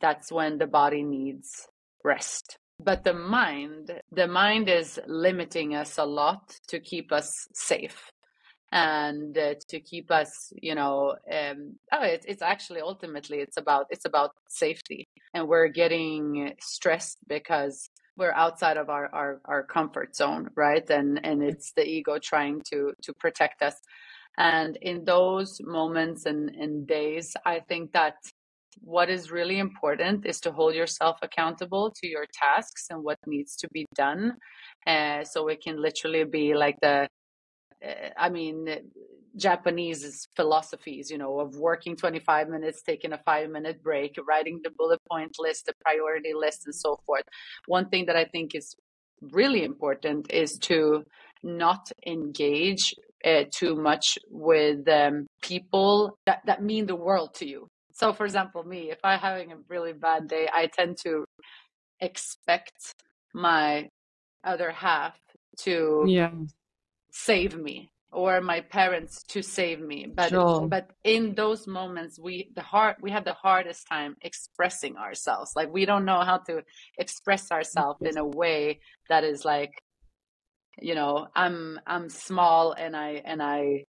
that's 0.00 0.32
when 0.32 0.58
the 0.58 0.66
body 0.66 1.02
needs 1.02 1.68
rest. 2.04 2.58
But 2.82 3.04
the 3.04 3.14
mind 3.14 4.00
the 4.10 4.26
mind 4.26 4.68
is 4.68 4.98
limiting 5.06 5.74
us 5.74 5.98
a 5.98 6.04
lot 6.04 6.56
to 6.68 6.80
keep 6.80 7.12
us 7.12 7.30
safe 7.52 8.10
and 8.72 9.36
uh, 9.38 9.54
to 9.68 9.80
keep 9.80 10.10
us 10.10 10.52
you 10.60 10.74
know 10.74 11.14
um, 11.32 11.74
oh 11.92 12.02
it, 12.02 12.24
it's 12.28 12.42
actually 12.42 12.80
ultimately 12.80 13.38
it's 13.38 13.56
about 13.56 13.86
it's 13.90 14.04
about 14.04 14.32
safety. 14.48 15.08
And 15.34 15.46
we're 15.46 15.68
getting 15.68 16.54
stressed 16.60 17.18
because 17.28 17.90
we're 18.16 18.32
outside 18.32 18.78
of 18.78 18.88
our, 18.88 19.08
our, 19.14 19.40
our 19.44 19.62
comfort 19.62 20.16
zone 20.16 20.48
right? 20.56 20.88
And 20.90 21.20
and 21.24 21.42
it's 21.42 21.72
the 21.72 21.86
ego 21.86 22.18
trying 22.18 22.62
to 22.70 22.92
to 23.02 23.12
protect 23.14 23.62
us. 23.62 23.76
And 24.36 24.76
in 24.82 25.04
those 25.04 25.60
moments 25.64 26.26
and, 26.26 26.50
and 26.50 26.86
days 26.86 27.36
i 27.44 27.60
think 27.60 27.92
that 27.92 28.14
what 28.80 29.10
is 29.10 29.30
really 29.30 29.58
important 29.58 30.26
is 30.26 30.40
to 30.40 30.52
hold 30.52 30.74
yourself 30.74 31.18
accountable 31.22 31.90
to 31.90 32.06
your 32.06 32.26
tasks 32.32 32.86
and 32.90 33.02
what 33.02 33.18
needs 33.26 33.56
to 33.56 33.68
be 33.72 33.86
done 33.94 34.34
uh, 34.86 35.24
so 35.24 35.48
it 35.48 35.62
can 35.62 35.80
literally 35.80 36.24
be 36.24 36.54
like 36.54 36.76
the 36.80 37.08
I 38.16 38.28
mean, 38.28 38.68
Japanese 39.36 40.28
philosophies, 40.34 41.10
you 41.10 41.18
know, 41.18 41.40
of 41.40 41.56
working 41.56 41.96
25 41.96 42.48
minutes, 42.48 42.82
taking 42.82 43.12
a 43.12 43.18
five 43.18 43.50
minute 43.50 43.82
break, 43.82 44.18
writing 44.26 44.60
the 44.62 44.70
bullet 44.70 45.00
point 45.10 45.36
list, 45.38 45.66
the 45.66 45.74
priority 45.84 46.32
list, 46.34 46.62
and 46.66 46.74
so 46.74 46.98
forth. 47.06 47.24
One 47.66 47.88
thing 47.88 48.06
that 48.06 48.16
I 48.16 48.24
think 48.24 48.54
is 48.54 48.74
really 49.20 49.64
important 49.64 50.32
is 50.32 50.58
to 50.58 51.04
not 51.42 51.90
engage 52.06 52.94
uh, 53.24 53.44
too 53.52 53.76
much 53.76 54.18
with 54.28 54.88
um, 54.88 55.26
people 55.42 56.18
that, 56.26 56.40
that 56.46 56.62
mean 56.62 56.86
the 56.86 56.96
world 56.96 57.34
to 57.34 57.46
you. 57.46 57.68
So, 57.92 58.12
for 58.12 58.24
example, 58.24 58.62
me, 58.62 58.90
if 58.90 58.98
I'm 59.02 59.18
having 59.18 59.52
a 59.52 59.56
really 59.68 59.92
bad 59.92 60.28
day, 60.28 60.48
I 60.52 60.66
tend 60.66 60.98
to 61.02 61.24
expect 62.00 62.94
my 63.34 63.88
other 64.44 64.70
half 64.70 65.18
to 65.58 66.04
Yeah. 66.06 66.30
Save 67.10 67.56
me 67.56 67.90
or 68.12 68.40
my 68.40 68.60
parents 68.60 69.22
to 69.24 69.42
save 69.42 69.80
me 69.80 70.06
but 70.06 70.30
Sure. 70.30 70.68
but 70.70 70.90
in 71.04 71.34
those 71.34 71.66
moments 71.66 72.18
we 72.18 72.50
the 72.54 72.62
hard 72.62 72.96
we 73.00 73.10
have 73.10 73.24
the 73.24 73.34
hardest 73.34 73.86
time 73.88 74.16
expressing 74.22 74.96
ourselves 74.96 75.52
like 75.56 75.72
we 75.72 75.84
don't 75.84 76.04
know 76.04 76.20
how 76.20 76.38
to 76.38 76.62
express 76.98 77.50
ourselves 77.52 78.00
in 78.04 78.16
a 78.16 78.24
way 78.24 78.80
that 79.08 79.24
is 79.24 79.44
like 79.44 79.72
you 80.80 80.94
know 80.94 81.26
i'm 81.34 81.80
i'm 81.86 82.08
small 82.08 82.72
and 82.72 82.96
i 82.96 83.20
and 83.24 83.42
i 83.42 83.84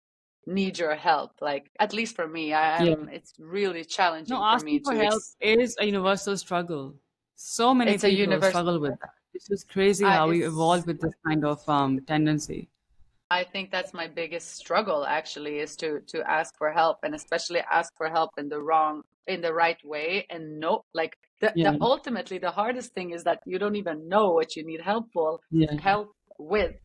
need 0.46 0.78
your 0.78 0.94
help 0.94 1.33
like 1.40 1.70
at 1.78 1.92
least 1.92 2.16
for 2.16 2.26
me 2.26 2.52
i 2.52 2.78
Yeah. 2.78 2.92
am 2.92 3.09
it's 3.12 3.33
really 3.38 3.85
challenging 3.85 4.37
No, 4.37 4.42
for 4.48 4.61
me 4.61 4.78
asking 4.78 4.85
for 4.85 4.92
to 4.92 4.98
help 4.98 5.22
ex- 5.22 5.37
is 5.40 5.76
a 5.81 5.87
universal 5.87 6.37
struggle. 6.37 6.94
So 7.35 7.74
many 7.74 7.94
it's 7.94 8.04
a 8.04 8.11
people 8.11 8.20
universal 8.20 8.50
struggle 8.50 8.81
with 8.81 8.98
that. 9.00 9.11
It's 9.35 9.48
just 9.48 9.68
crazy 9.68 10.04
how 10.04 10.28
we 10.28 10.38
it's 10.38 10.46
evolved 10.46 10.87
with 10.87 11.00
this 11.00 11.14
kind 11.26 11.44
of 11.44 11.68
um, 11.68 12.00
tendency. 12.07 12.68
I 13.30 13.44
think 13.44 13.70
that's 13.70 13.92
my 13.92 14.06
biggest 14.08 14.56
struggle 14.56 15.04
actually 15.04 15.58
is 15.58 15.76
to 15.76 16.00
to 16.08 16.22
ask 16.28 16.56
for 16.56 16.72
help 16.72 16.98
and 17.02 17.14
especially 17.14 17.60
ask 17.70 17.92
for 17.96 18.08
help 18.08 18.30
in 18.38 18.48
the 18.48 18.60
wrong 18.60 19.02
in 19.26 19.42
the 19.42 19.52
right 19.52 19.78
way 19.84 20.26
and 20.30 20.58
no 20.58 20.82
like 20.94 21.14
the, 21.40 21.54
Yeah. 21.54 21.72
the 21.72 21.76
ultimately 21.80 22.38
the 22.38 22.50
hardest 22.50 22.94
thing 22.94 23.10
is 23.10 23.24
that 23.24 23.40
you 23.44 23.58
don't 23.58 23.76
even 23.76 24.08
know 24.08 24.30
what 24.30 24.56
you 24.56 24.64
need 24.64 24.80
help 24.80 25.12
for 25.12 25.38
Yeah. 25.50 25.76
help 25.78 26.12
with 26.38 26.76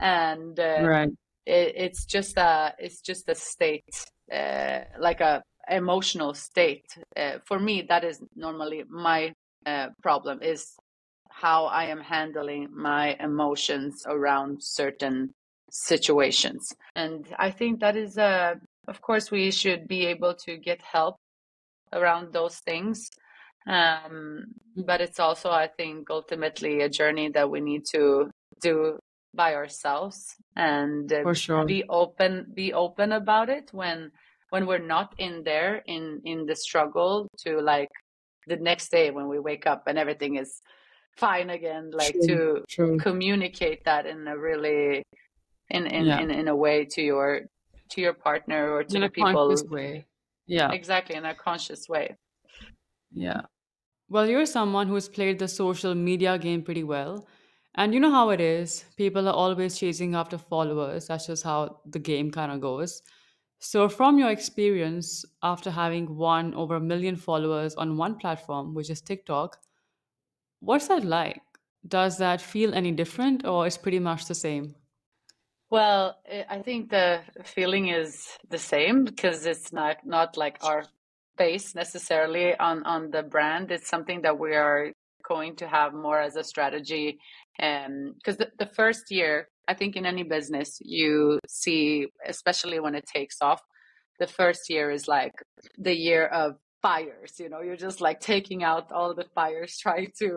and 0.00 0.58
uh, 0.58 0.88
Right. 0.88 1.10
it, 1.46 1.72
it's 1.76 2.04
just 2.04 2.36
a 2.36 2.74
it's 2.78 3.00
just 3.00 3.28
a 3.28 3.34
state 3.34 3.94
uh, 4.32 4.80
like 4.98 5.20
a 5.20 5.42
emotional 5.70 6.34
state 6.34 6.86
uh, 7.16 7.38
for 7.46 7.58
me 7.58 7.82
that 7.88 8.04
is 8.04 8.20
normally 8.34 8.84
my 8.88 9.32
uh, 9.66 9.88
problem 10.02 10.42
is 10.42 10.74
how 11.30 11.66
I 11.66 11.84
am 11.86 12.00
handling 12.00 12.68
my 12.72 13.16
emotions 13.20 14.04
around 14.06 14.62
certain 14.62 15.34
situations. 15.84 16.72
And 16.94 17.26
I 17.38 17.50
think 17.50 17.80
that 17.80 17.96
is, 17.96 18.18
uh, 18.18 18.54
of 18.88 19.00
course, 19.00 19.30
we 19.30 19.50
should 19.50 19.86
be 19.86 20.06
able 20.06 20.34
to 20.46 20.56
get 20.56 20.80
help 20.82 21.16
around 21.92 22.32
those 22.32 22.58
things. 22.58 23.10
Um, 23.66 24.46
but 24.76 25.00
it's 25.00 25.20
also, 25.20 25.50
I 25.50 25.68
think, 25.68 26.08
ultimately 26.10 26.82
a 26.82 26.88
journey 26.88 27.30
that 27.30 27.50
we 27.50 27.60
need 27.60 27.84
to 27.92 28.30
do 28.60 28.98
by 29.34 29.54
ourselves 29.54 30.34
and 30.54 31.12
uh, 31.12 31.34
sure. 31.34 31.64
be 31.66 31.84
open, 31.88 32.46
be 32.54 32.72
open 32.72 33.12
about 33.12 33.48
it 33.50 33.70
when 33.72 34.12
when 34.50 34.66
we're 34.66 34.78
not 34.78 35.12
in 35.18 35.42
there 35.44 35.82
in 35.86 36.20
in 36.24 36.46
the 36.46 36.56
struggle 36.56 37.28
to 37.36 37.60
like 37.60 37.90
the 38.46 38.56
next 38.56 38.90
day 38.90 39.10
when 39.10 39.28
we 39.28 39.38
wake 39.38 39.66
up 39.66 39.82
and 39.86 39.98
everything 39.98 40.36
is 40.36 40.62
fine 41.16 41.50
again 41.50 41.90
like 41.92 42.12
True. 42.12 42.26
to 42.26 42.64
True. 42.68 42.98
communicate 42.98 43.84
that 43.84 44.06
in 44.06 44.26
a 44.28 44.38
really 44.38 45.02
in 45.70 45.86
in, 45.86 46.04
Yeah. 46.06 46.20
in 46.20 46.30
in 46.30 46.48
a 46.48 46.56
way 46.56 46.84
to 46.86 47.02
your 47.02 47.42
to 47.90 48.00
your 48.00 48.14
partner 48.14 48.70
or 48.72 48.84
to 48.84 48.96
In 48.96 49.00
the 49.02 49.06
a 49.06 49.10
conscious 49.10 49.62
people 49.62 49.76
way. 49.76 50.06
Yeah. 50.46 50.70
exactly 50.72 51.16
in 51.16 51.24
a 51.24 51.34
conscious 51.34 51.88
way 51.88 52.16
Yeah. 53.12 53.42
Well, 54.08 54.28
you're 54.28 54.46
someone 54.46 54.88
who's 54.88 55.08
played 55.08 55.38
the 55.38 55.48
social 55.48 55.94
media 55.94 56.38
game 56.38 56.62
pretty 56.62 56.84
well. 56.84 57.26
And 57.74 57.92
you 57.94 58.00
know 58.00 58.10
how 58.10 58.30
it 58.30 58.40
is. 58.40 58.84
People 58.96 59.28
are 59.28 59.34
always 59.34 59.78
chasing 59.78 60.14
after 60.14 60.38
followers. 60.38 61.08
That's 61.08 61.26
just 61.26 61.44
how 61.44 61.80
the 61.86 61.98
game 61.98 62.30
kind 62.30 62.52
of 62.52 62.60
goes. 62.60 63.02
So, 63.58 63.88
from 63.88 64.18
your 64.18 64.30
experience 64.30 65.24
after 65.42 65.70
having 65.70 66.16
won 66.16 66.54
over 66.54 66.76
a 66.76 66.80
million 66.80 67.16
followers 67.16 67.74
on 67.76 67.96
one 67.96 68.16
platform, 68.18 68.74
which 68.74 68.90
is 68.90 69.00
TikTok, 69.02 69.58
what's 70.60 70.88
that 70.88 71.04
like? 71.04 71.42
Does 71.86 72.18
that 72.18 72.40
feel 72.40 72.74
any 72.74 72.92
different 72.92 73.44
or 73.46 73.66
is 73.66 73.78
pretty 73.78 73.98
much 74.00 74.26
the 74.26 74.34
same? 74.34 74.74
Well 75.76 76.02
i 76.36 76.56
I 76.56 76.58
think 76.66 76.80
the 76.98 77.08
feeling 77.56 77.86
is 78.02 78.12
the 78.54 78.62
same 78.74 78.96
because 79.10 79.38
it's 79.52 79.70
not 79.80 79.96
not 80.16 80.30
like 80.44 80.56
our 80.70 80.82
face 81.40 81.74
necessarily 81.74 82.48
on 82.68 82.76
on 82.94 83.10
the 83.14 83.22
brand. 83.34 83.70
It's 83.70 83.88
something 83.94 84.22
that 84.22 84.36
we 84.44 84.52
are 84.54 84.82
going 85.30 85.56
to 85.56 85.66
have 85.76 85.92
more 86.06 86.20
as 86.28 86.34
a 86.36 86.44
strategy 86.52 87.08
um 87.66 87.94
because 88.16 88.36
the, 88.42 88.48
the 88.62 88.70
first 88.80 89.04
year 89.18 89.32
i 89.72 89.74
think 89.78 89.92
in 89.96 90.06
any 90.12 90.24
business 90.36 90.68
you 90.98 91.40
see 91.62 92.06
especially 92.34 92.78
when 92.84 92.94
it 93.00 93.06
takes 93.16 93.36
off 93.48 93.60
the 94.22 94.30
first 94.40 94.62
year 94.74 94.86
is 94.98 95.04
like 95.18 95.36
the 95.88 95.96
year 96.08 96.24
of 96.42 96.48
fires 96.82 97.32
you 97.42 97.48
know? 97.50 97.62
You're 97.66 97.84
just 97.88 98.00
like 98.08 98.20
taking 98.34 98.60
out 98.70 98.92
all 98.96 99.10
the 99.14 99.28
fires 99.38 99.72
trying 99.86 100.12
to 100.22 100.30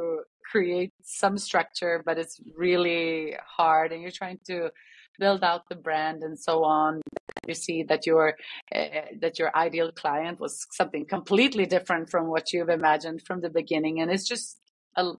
create 0.52 0.94
some 1.04 1.38
structure 1.38 1.96
but 2.08 2.16
it's 2.22 2.36
really 2.66 3.36
hard 3.58 3.88
and 3.92 4.02
you're 4.02 4.20
trying 4.24 4.40
to 4.52 4.58
build 5.20 5.44
out 5.44 5.64
the 5.70 5.76
brand 5.76 6.24
and 6.24 6.40
so 6.40 6.64
on 6.64 7.02
you 7.50 7.54
see 7.54 7.84
that 7.84 8.06
your 8.06 8.36
uh, 8.76 8.86
that 9.20 9.40
your 9.40 9.56
ideal 9.56 9.92
client 9.92 10.40
was 10.40 10.66
something 10.72 11.06
completely 11.06 11.66
different 11.66 12.10
from 12.10 12.28
what 12.28 12.54
you've 12.54 12.70
imagined 12.70 13.22
from 13.26 13.42
the 13.42 13.50
beginning. 13.50 14.02
And 14.02 14.12
it's 14.12 14.28
just 14.28 14.60
a 14.96 15.12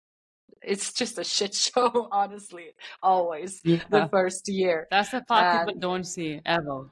it's 0.62 0.92
just 0.92 1.18
a 1.18 1.24
shit 1.24 1.54
show 1.66 2.08
honestly 2.12 2.68
always 3.02 3.60
the 3.62 4.08
first 4.10 4.48
year. 4.48 4.86
That's 4.90 5.10
the 5.10 5.22
part 5.22 5.66
people 5.66 5.80
don't 5.80 6.04
see 6.04 6.40
ever, 6.46 6.90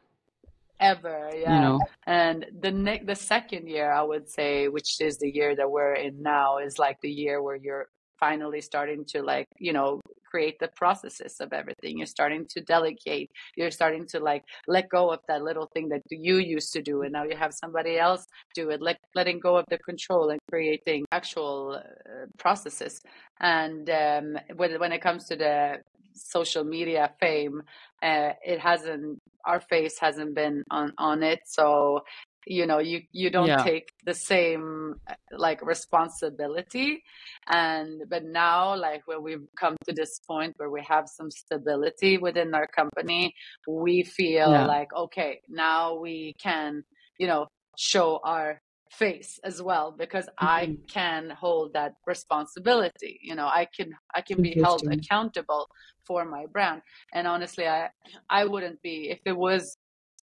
ever 0.80 1.30
you 1.34 1.42
yeah 1.42 1.60
know. 1.60 1.80
and 2.06 2.46
the 2.60 2.70
ne- 2.70 3.02
the 3.04 3.14
second 3.16 3.66
year 3.68 3.90
i 3.90 4.00
would 4.00 4.28
say 4.28 4.68
which 4.68 5.00
is 5.00 5.18
the 5.18 5.28
year 5.28 5.56
that 5.56 5.68
we're 5.68 5.94
in 5.94 6.22
now 6.22 6.58
is 6.58 6.78
like 6.78 6.96
the 7.00 7.10
year 7.10 7.42
where 7.42 7.56
you're 7.56 7.88
finally 8.20 8.60
starting 8.60 9.04
to 9.04 9.20
like 9.22 9.46
you 9.58 9.72
know 9.72 10.00
create 10.30 10.58
the 10.58 10.70
processes 10.76 11.36
of 11.40 11.52
everything. 11.52 11.98
You're 11.98 12.06
starting 12.06 12.46
to 12.54 12.60
delegate. 12.60 13.30
You're 13.56 13.70
starting 13.70 14.06
to 14.12 14.20
like 14.20 14.44
let 14.66 14.88
go 14.88 15.10
of 15.10 15.20
that 15.28 15.42
little 15.42 15.68
thing 15.74 15.88
that 15.88 16.02
you 16.10 16.36
used 16.38 16.72
to 16.74 16.82
do 16.82 17.02
and 17.02 17.12
now 17.12 17.24
you 17.24 17.36
have 17.36 17.52
somebody 17.52 17.98
else 17.98 18.26
do 18.54 18.70
it 18.70 18.80
like 18.80 18.98
letting 19.14 19.38
go 19.40 19.56
of 19.56 19.64
the 19.70 19.78
control 19.78 20.30
and 20.30 20.40
creating 20.50 21.04
actual 21.12 21.54
uh, 21.76 22.26
processes. 22.38 23.00
And 23.40 23.88
um 23.90 24.38
when, 24.56 24.78
when 24.80 24.92
it 24.92 25.00
comes 25.00 25.24
to 25.26 25.36
the 25.36 25.78
social 26.14 26.64
media 26.64 27.10
fame 27.20 27.62
uh, 28.02 28.32
it 28.44 28.58
hasn't 28.58 29.18
our 29.44 29.60
face 29.60 29.98
hasn't 29.98 30.34
been 30.34 30.62
on 30.70 30.92
on 30.98 31.22
it. 31.22 31.40
So 31.46 32.02
you 32.46 32.66
know 32.66 32.78
you 32.78 33.02
you 33.12 33.30
don't 33.30 33.48
Yeah. 33.48 33.62
take 33.62 33.92
the 34.04 34.14
same 34.14 34.94
uh, 35.08 35.14
like 35.32 35.60
responsibility 35.62 37.02
and 37.48 38.02
but 38.08 38.24
now 38.24 38.76
like 38.76 39.02
when 39.06 39.22
we've 39.22 39.46
come 39.58 39.76
to 39.86 39.92
this 39.92 40.20
point 40.26 40.54
where 40.56 40.70
we 40.70 40.82
have 40.82 41.08
some 41.08 41.30
stability 41.30 42.16
within 42.18 42.54
our 42.54 42.66
company 42.66 43.34
we 43.66 44.02
feel 44.02 44.52
Yeah. 44.52 44.66
like 44.66 44.92
okay 44.94 45.40
now 45.48 45.94
we 45.94 46.34
can 46.38 46.84
you 47.18 47.26
know 47.26 47.48
show 47.76 48.20
our 48.24 48.60
face 48.90 49.38
as 49.44 49.62
well 49.62 49.94
because 49.96 50.26
mm-hmm. 50.26 50.46
I 50.46 50.76
can 50.88 51.30
hold 51.30 51.74
that 51.74 51.94
responsibility. 52.06 53.20
You 53.22 53.34
know, 53.34 53.46
I 53.46 53.66
can 53.76 53.92
I 54.14 54.20
can 54.20 54.42
be 54.42 54.58
held 54.60 54.82
accountable 54.90 55.68
for 56.04 56.24
my 56.24 56.46
brand. 56.46 56.82
And 57.12 57.26
honestly, 57.26 57.66
I 57.66 57.90
I 58.30 58.44
wouldn't 58.44 58.80
be 58.82 59.10
if 59.10 59.20
it 59.24 59.36
was 59.36 59.76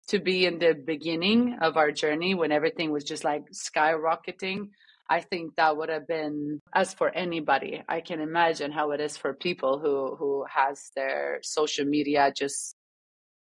to 0.09 0.19
be 0.19 0.47
in 0.47 0.59
the 0.59 0.75
beginning 0.75 1.57
of 1.61 1.77
our 1.77 1.91
journey 1.91 2.35
when 2.35 2.53
everything 2.53 2.91
was 2.93 3.05
just 3.05 3.25
like 3.25 3.45
skyrocketing. 3.53 4.69
I 5.09 5.21
think 5.21 5.57
that 5.57 5.77
would 5.77 5.91
have 5.91 6.07
been 6.07 6.61
as 6.75 6.95
for 6.95 7.11
anybody. 7.11 7.83
I 7.89 8.01
can 8.01 8.21
imagine 8.21 8.73
how 8.73 8.93
it 8.93 9.01
is 9.01 9.17
for 9.17 9.35
people 9.35 9.79
who 9.79 10.17
who 10.17 10.45
has 10.49 10.91
their 10.97 11.41
social 11.43 11.85
media 11.85 12.33
just 12.35 12.75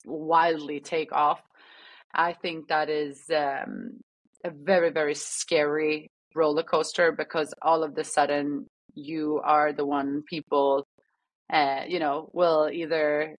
wildly 0.07 0.81
take 0.81 1.13
off. 1.13 1.43
I 2.15 2.33
think 2.33 2.69
that 2.69 2.89
is 2.89 3.23
um, 3.35 4.01
a 4.45 4.51
very 4.51 4.91
very 4.91 5.15
scary 5.15 6.11
roller 6.35 6.63
coaster 6.63 7.13
because 7.13 7.55
all 7.63 7.83
of 7.83 7.95
the 7.95 8.05
sudden 8.05 8.67
you 8.95 9.41
are 9.45 9.73
the 9.73 9.87
one 9.87 10.23
people 10.29 10.87
uh, 11.53 11.83
you 11.87 11.99
know 11.99 12.31
will 12.33 12.71
either 12.73 13.37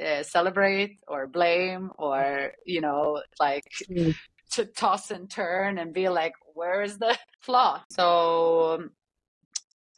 uh, 0.00 0.22
celebrate 0.22 0.98
or 1.08 1.26
blame 1.26 1.90
or 1.98 2.52
you 2.64 2.80
know 2.80 3.22
like 3.40 3.64
mm. 3.90 4.14
to 4.50 4.64
toss 4.64 5.10
and 5.10 5.30
turn 5.30 5.78
and 5.78 5.92
be 5.92 6.08
like 6.08 6.34
where 6.54 6.82
is 6.82 6.98
the 6.98 7.16
flaw 7.40 7.82
so 7.90 8.82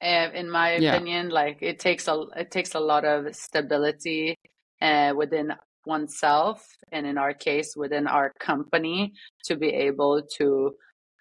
uh, 0.03 0.29
in 0.35 0.49
my 0.51 0.77
yeah. 0.77 0.95
opinion 0.95 1.29
like 1.29 1.59
it 1.61 1.79
takes 1.79 2.07
a 2.09 2.25
it 2.37 2.51
takes 2.51 2.75
a 2.75 2.81
lot 2.81 3.05
of 3.05 3.35
stability 3.35 4.37
uh, 4.81 5.13
within 5.17 5.53
oneself 5.85 6.67
and 6.93 7.07
in 7.07 7.19
our 7.19 7.33
case 7.33 7.75
within 7.77 8.07
our 8.07 8.33
company 8.39 9.13
to 9.45 9.57
be 9.57 9.69
able 9.69 10.23
to 10.37 10.73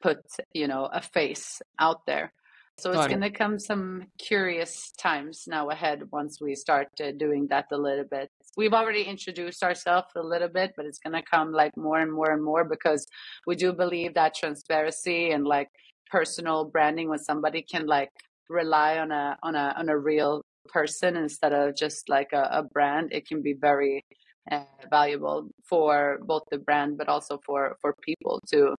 put 0.01 0.19
you 0.53 0.67
know 0.67 0.87
a 0.91 1.01
face 1.01 1.61
out 1.79 2.05
there 2.05 2.31
so 2.79 2.93
Got 2.93 2.99
it's 2.99 3.07
going 3.07 3.21
to 3.21 3.35
come 3.35 3.57
some 3.57 4.07
curious 4.19 4.91
times 4.91 5.45
now 5.47 5.69
ahead 5.69 6.03
once 6.11 6.39
we 6.39 6.53
start 6.53 6.89
uh, 7.01 7.11
doing 7.17 7.47
that 7.49 7.65
a 7.71 7.77
little 7.77 8.05
bit. 8.09 8.29
We've 8.57 8.73
already 8.73 9.03
introduced 9.03 9.61
ourselves 9.61 10.07
a 10.15 10.23
little 10.23 10.47
bit, 10.47 10.73
but 10.75 10.87
it's 10.87 10.97
going 10.97 11.13
to 11.13 11.21
come 11.21 11.51
like 11.51 11.77
more 11.77 11.99
and 11.99 12.11
more 12.11 12.31
and 12.31 12.43
more 12.43 12.63
because 12.65 13.05
we 13.45 13.55
do 13.55 13.71
believe 13.71 14.15
that 14.15 14.33
transparency 14.33 15.29
and 15.29 15.45
like 15.45 15.69
personal 16.09 16.65
branding 16.65 17.07
when 17.07 17.19
somebody 17.19 17.61
can 17.61 17.85
like 17.85 18.09
rely 18.49 18.97
on 18.97 19.11
a 19.11 19.37
on 19.43 19.55
a 19.55 19.75
on 19.77 19.89
a 19.89 19.97
real 19.97 20.41
person 20.69 21.15
instead 21.15 21.53
of 21.53 21.75
just 21.75 22.09
like 22.09 22.29
a, 22.33 22.49
a 22.51 22.63
brand, 22.63 23.09
it 23.11 23.27
can 23.27 23.43
be 23.43 23.53
very 23.53 24.03
uh, 24.51 24.63
valuable 24.89 25.49
for 25.69 26.17
both 26.23 26.43
the 26.49 26.57
brand 26.57 26.97
but 26.97 27.07
also 27.07 27.39
for 27.45 27.77
for 27.79 27.93
people 28.01 28.41
to 28.47 28.73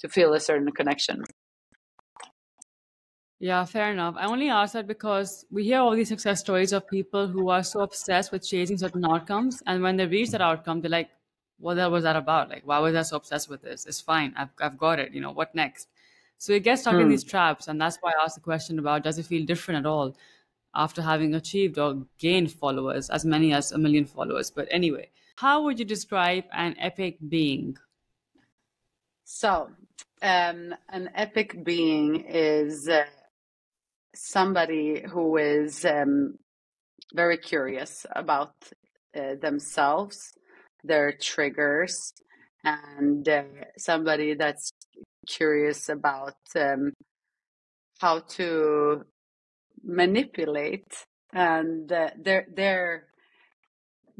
to 0.00 0.08
feel 0.08 0.34
a 0.34 0.40
certain 0.40 0.72
connection. 0.72 1.22
Yeah, 3.42 3.64
fair 3.64 3.90
enough. 3.90 4.14
I 4.16 4.26
only 4.26 4.50
ask 4.50 4.72
that 4.74 4.86
because 4.86 5.44
we 5.50 5.64
hear 5.64 5.80
all 5.80 5.96
these 5.96 6.06
success 6.06 6.38
stories 6.38 6.72
of 6.72 6.86
people 6.86 7.26
who 7.26 7.48
are 7.48 7.64
so 7.64 7.80
obsessed 7.80 8.30
with 8.30 8.46
chasing 8.46 8.78
certain 8.78 9.04
outcomes, 9.04 9.60
and 9.66 9.82
when 9.82 9.96
they 9.96 10.06
reach 10.06 10.30
that 10.30 10.40
outcome, 10.40 10.80
they're 10.80 10.88
like, 10.88 11.10
"What 11.58 11.74
the 11.74 11.90
was 11.90 12.04
that 12.04 12.14
about? 12.14 12.50
Like, 12.50 12.62
why 12.64 12.78
was 12.78 12.94
I 12.94 13.02
so 13.02 13.16
obsessed 13.16 13.48
with 13.48 13.60
this? 13.60 13.84
It's 13.84 14.00
fine. 14.00 14.32
I've 14.36 14.50
I've 14.60 14.78
got 14.78 15.00
it. 15.00 15.12
You 15.12 15.20
know, 15.20 15.32
what 15.32 15.56
next?" 15.56 15.88
So 16.38 16.52
it 16.52 16.62
gets 16.62 16.82
stuck 16.82 16.94
hmm. 16.94 17.00
in 17.00 17.08
these 17.08 17.24
traps, 17.24 17.66
and 17.66 17.80
that's 17.80 17.98
why 18.00 18.12
I 18.12 18.22
asked 18.22 18.36
the 18.36 18.42
question 18.42 18.78
about 18.78 19.02
does 19.02 19.18
it 19.18 19.26
feel 19.26 19.44
different 19.44 19.78
at 19.84 19.88
all 19.90 20.14
after 20.72 21.02
having 21.02 21.34
achieved 21.34 21.78
or 21.78 22.06
gained 22.18 22.52
followers, 22.52 23.10
as 23.10 23.24
many 23.24 23.52
as 23.52 23.72
a 23.72 23.78
million 23.78 24.04
followers. 24.04 24.52
But 24.52 24.68
anyway, 24.70 25.10
how 25.34 25.64
would 25.64 25.80
you 25.80 25.84
describe 25.84 26.44
an 26.52 26.76
epic 26.78 27.18
being? 27.28 27.76
So, 29.24 29.68
um, 30.22 30.76
an 30.90 31.10
epic 31.16 31.64
being 31.64 32.20
is. 32.20 32.86
Uh, 32.88 33.04
somebody 34.14 35.04
who 35.08 35.36
is 35.36 35.84
um, 35.84 36.36
very 37.14 37.38
curious 37.38 38.06
about 38.14 38.54
uh, 39.16 39.34
themselves, 39.40 40.32
their 40.84 41.12
triggers, 41.12 42.12
and 42.64 43.28
uh, 43.28 43.44
somebody 43.78 44.34
that's 44.34 44.72
curious 45.28 45.88
about 45.88 46.36
um, 46.56 46.92
how 48.00 48.20
to 48.20 49.04
manipulate 49.84 51.06
and 51.32 51.90
uh, 51.92 52.10
their 52.18 52.46
their 52.54 53.06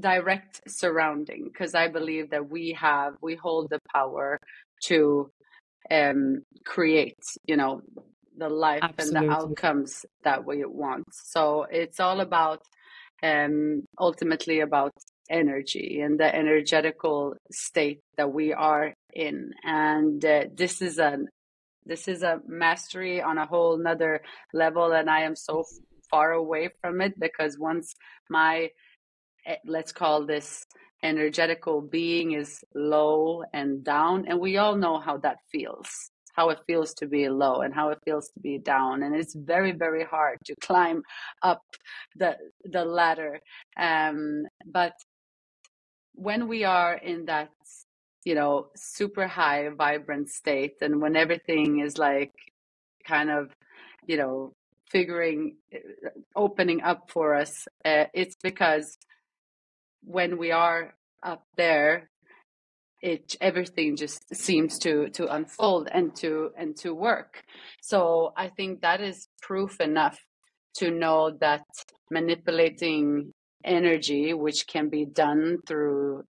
direct 0.00 0.62
surrounding. 0.68 1.44
Because 1.44 1.74
i 1.74 1.88
believe 1.88 2.30
that 2.30 2.48
we 2.50 2.72
have 2.80 3.14
we 3.22 3.36
hold 3.36 3.70
the 3.70 3.80
power 3.92 4.38
to 4.84 5.30
um 5.90 6.42
create 6.64 7.18
you 7.46 7.56
know 7.56 7.82
the 8.42 8.48
life 8.48 8.82
Absolutely. 8.82 9.18
and 9.18 9.28
the 9.28 9.32
outcomes 9.32 10.04
that 10.24 10.44
we 10.44 10.64
want. 10.64 11.04
So 11.12 11.64
it's 11.70 12.00
all 12.00 12.20
about 12.20 12.62
um, 13.22 13.84
ultimately 14.00 14.60
about 14.60 14.92
energy 15.30 16.00
and 16.00 16.18
the 16.18 16.34
energetical 16.34 17.34
state 17.52 18.00
that 18.16 18.32
we 18.32 18.52
are 18.52 18.94
in. 19.12 19.52
And 19.62 20.24
uh, 20.24 20.44
this 20.52 20.82
is 20.82 20.98
a 20.98 21.18
this 21.84 22.06
is 22.08 22.22
a 22.22 22.40
mastery 22.46 23.22
on 23.22 23.38
a 23.38 23.46
whole 23.46 23.76
nother 23.76 24.20
level, 24.52 24.92
and 24.92 25.08
I 25.10 25.20
am 25.22 25.34
so 25.34 25.64
far 26.10 26.32
away 26.32 26.70
from 26.80 27.00
it 27.00 27.18
because 27.18 27.58
once 27.58 27.94
my 28.28 28.70
eh, 29.46 29.56
let's 29.66 29.92
call 29.92 30.26
this 30.26 30.66
energetical 31.02 31.80
being 31.80 32.32
is 32.32 32.62
low 32.74 33.42
and 33.52 33.82
down 33.82 34.24
and 34.28 34.38
we 34.38 34.56
all 34.56 34.76
know 34.76 35.00
how 35.00 35.16
that 35.16 35.38
feels 35.50 36.11
how 36.32 36.50
it 36.50 36.58
feels 36.66 36.94
to 36.94 37.06
be 37.06 37.28
low 37.28 37.60
and 37.60 37.74
how 37.74 37.90
it 37.90 37.98
feels 38.04 38.28
to 38.30 38.40
be 38.40 38.58
down. 38.58 39.02
And 39.02 39.14
it's 39.14 39.34
very 39.34 39.72
very 39.72 40.04
hard 40.04 40.38
to 40.46 40.54
climb 40.60 41.02
up 41.42 41.62
the 42.16 42.36
the 42.64 42.84
ladder. 42.84 43.40
Um, 43.78 44.44
but 44.66 44.94
when 46.14 46.48
we 46.48 46.64
are 46.64 46.94
in 46.94 47.26
that 47.26 47.50
you 48.24 48.34
know 48.34 48.68
super 48.76 49.26
high 49.26 49.68
vibrant 49.76 50.28
state 50.30 50.74
and 50.80 51.00
when 51.00 51.16
everything 51.16 51.80
is 51.80 51.98
like 51.98 52.32
kind 53.06 53.30
of 53.30 53.50
you 54.06 54.16
know 54.16 54.52
figuring 54.90 55.56
opening 56.36 56.82
up 56.82 57.10
for 57.10 57.34
us 57.34 57.66
uh, 57.84 58.04
it's 58.14 58.36
because 58.42 58.98
when 60.04 60.36
we 60.36 60.50
are 60.52 60.94
up 61.22 61.44
there 61.56 62.10
it 63.02 63.36
everything 63.40 63.96
just 63.96 64.34
seems 64.34 64.78
to 64.78 65.08
to 65.10 65.26
unfold 65.26 65.88
and 65.92 66.14
to 66.16 66.50
and 66.56 66.76
to 66.76 66.94
work. 66.94 67.42
So 67.82 68.32
i 68.36 68.48
think 68.48 68.80
that 68.82 69.00
is 69.00 69.28
proof 69.42 69.80
enough 69.80 70.18
to 70.74 70.90
know 70.90 71.36
that 71.40 71.64
manipulating 72.10 73.32
energy 73.64 74.34
which 74.34 74.66
can 74.66 74.88
be 74.88 75.04
done 75.04 75.58
through 75.66 76.22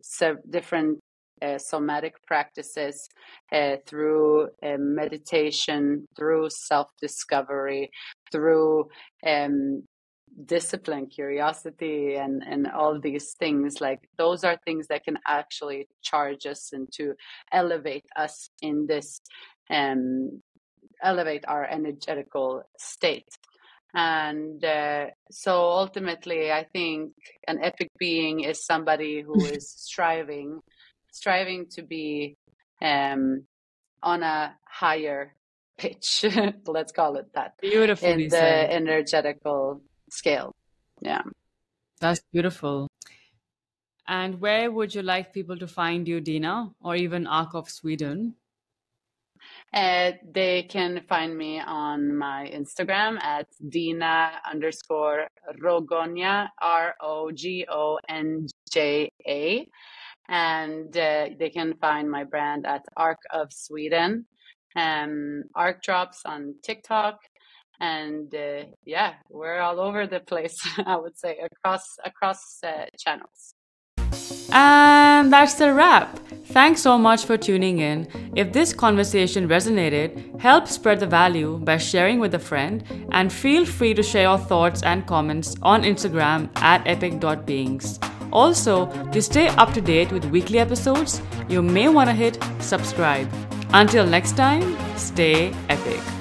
different 0.48 0.98
uh, 1.42 1.59
somatic 1.59 2.14
practices 2.26 3.09
uh, 3.52 3.76
through 3.87 4.44
uh, 4.62 4.76
meditation 4.78 6.06
through 6.16 6.48
self 6.50 6.88
discovery 7.00 7.90
through 8.30 8.87
um, 9.26 9.83
discipline 10.46 11.06
curiosity 11.06 12.14
and 12.14 12.42
and 12.46 12.66
all 12.68 12.98
these 13.00 13.34
things 13.38 13.80
like 13.80 14.08
those 14.16 14.44
are 14.44 14.56
things 14.64 14.86
that 14.86 15.04
can 15.04 15.18
actually 15.26 15.88
charge 16.02 16.46
us 16.46 16.70
and 16.72 16.90
to 16.92 17.14
elevate 17.52 18.06
us 18.16 18.50
in 18.62 18.86
this 18.86 19.20
um 19.70 20.40
elevate 21.02 21.44
our 21.48 21.64
energetical 21.64 22.62
state 22.78 23.28
and 23.92 24.64
uh, 24.64 25.06
so 25.30 25.62
ultimately 25.68 26.52
i 26.52 26.64
think 26.72 27.12
an 27.48 27.58
epic 27.62 27.88
being 27.98 28.40
is 28.40 28.64
somebody 28.64 29.20
who 29.20 29.44
is 29.56 29.68
striving 29.68 30.60
striving 31.10 31.66
to 31.68 31.82
be 31.82 32.36
um 32.80 33.42
on 34.02 34.22
a 34.22 34.54
higher 34.64 35.34
pitch 35.76 36.24
let's 36.66 36.92
call 36.92 37.16
it 37.16 37.26
that 37.34 37.54
beautiful 37.60 38.08
in 38.08 38.28
the 38.28 38.36
said. 38.36 38.70
energetical 38.70 39.82
scale. 40.11 40.55
Yeah. 41.01 41.23
That's 42.01 42.23
beautiful. 42.33 42.88
And 44.09 44.40
where 44.40 44.70
would 44.70 44.94
you 44.94 45.03
like 45.03 45.33
people 45.33 45.57
to 45.59 45.68
find 45.68 46.09
you, 46.09 46.20
Dina, 46.20 46.70
or 46.81 46.96
even 46.96 47.27
Arc 47.27 47.55
of 47.55 47.70
Sweden? 47.70 48.35
Uh, 49.73 50.12
they 50.35 50.64
can 50.64 51.01
find 51.09 51.37
me 51.37 51.61
on 51.61 52.16
my 52.16 52.51
Instagram 52.53 53.23
at 53.23 53.46
Dina 53.68 54.33
underscore 54.51 55.29
Rogonja, 55.62 56.49
R 56.61 56.94
O 57.01 57.31
G 57.31 57.64
O 57.68 57.99
N 58.09 58.46
J 58.73 59.11
A. 59.27 59.68
And 60.29 60.96
uh, 60.96 61.29
they 61.38 61.51
can 61.51 61.75
find 61.81 62.11
my 62.11 62.25
brand 62.25 62.66
at 62.66 62.85
Arc 62.96 63.18
of 63.33 63.53
Sweden. 63.53 64.27
Um, 64.77 65.44
Arc 65.55 65.83
drops 65.83 66.23
on 66.25 66.55
TikTok 66.62 67.18
and 67.80 68.34
uh, 68.34 68.64
yeah 68.84 69.14
we're 69.28 69.60
all 69.60 69.80
over 69.80 70.06
the 70.06 70.20
place 70.20 70.56
i 70.86 70.96
would 70.96 71.16
say 71.18 71.38
across 71.38 71.96
across 72.04 72.58
uh, 72.62 72.84
channels 72.98 73.54
And 74.52 75.32
that's 75.32 75.54
the 75.54 75.72
wrap. 75.72 76.18
Thanks 76.46 76.82
so 76.82 76.98
much 76.98 77.24
for 77.24 77.36
tuning 77.36 77.78
in. 77.78 78.08
If 78.34 78.52
this 78.52 78.72
conversation 78.72 79.48
resonated, 79.48 80.40
help 80.40 80.66
spread 80.66 81.00
the 81.00 81.06
value 81.06 81.58
by 81.58 81.76
sharing 81.76 82.18
with 82.18 82.34
a 82.34 82.38
friend 82.38 82.84
and 83.12 83.32
feel 83.32 83.64
free 83.64 83.94
to 83.94 84.02
share 84.02 84.22
your 84.22 84.38
thoughts 84.38 84.82
and 84.82 85.06
comments 85.06 85.54
on 85.62 85.82
Instagram 85.82 86.50
at 86.56 86.86
epic.beings. 86.86 88.00
Also, 88.32 88.86
to 89.10 89.20
stay 89.20 89.48
up 89.48 89.72
to 89.74 89.80
date 89.80 90.12
with 90.12 90.24
weekly 90.26 90.58
episodes, 90.58 91.20
you 91.48 91.62
may 91.62 91.88
want 91.88 92.08
to 92.08 92.14
hit 92.14 92.38
subscribe. 92.60 93.28
Until 93.72 94.06
next 94.06 94.36
time, 94.36 94.76
stay 94.96 95.52
epic. 95.68 96.19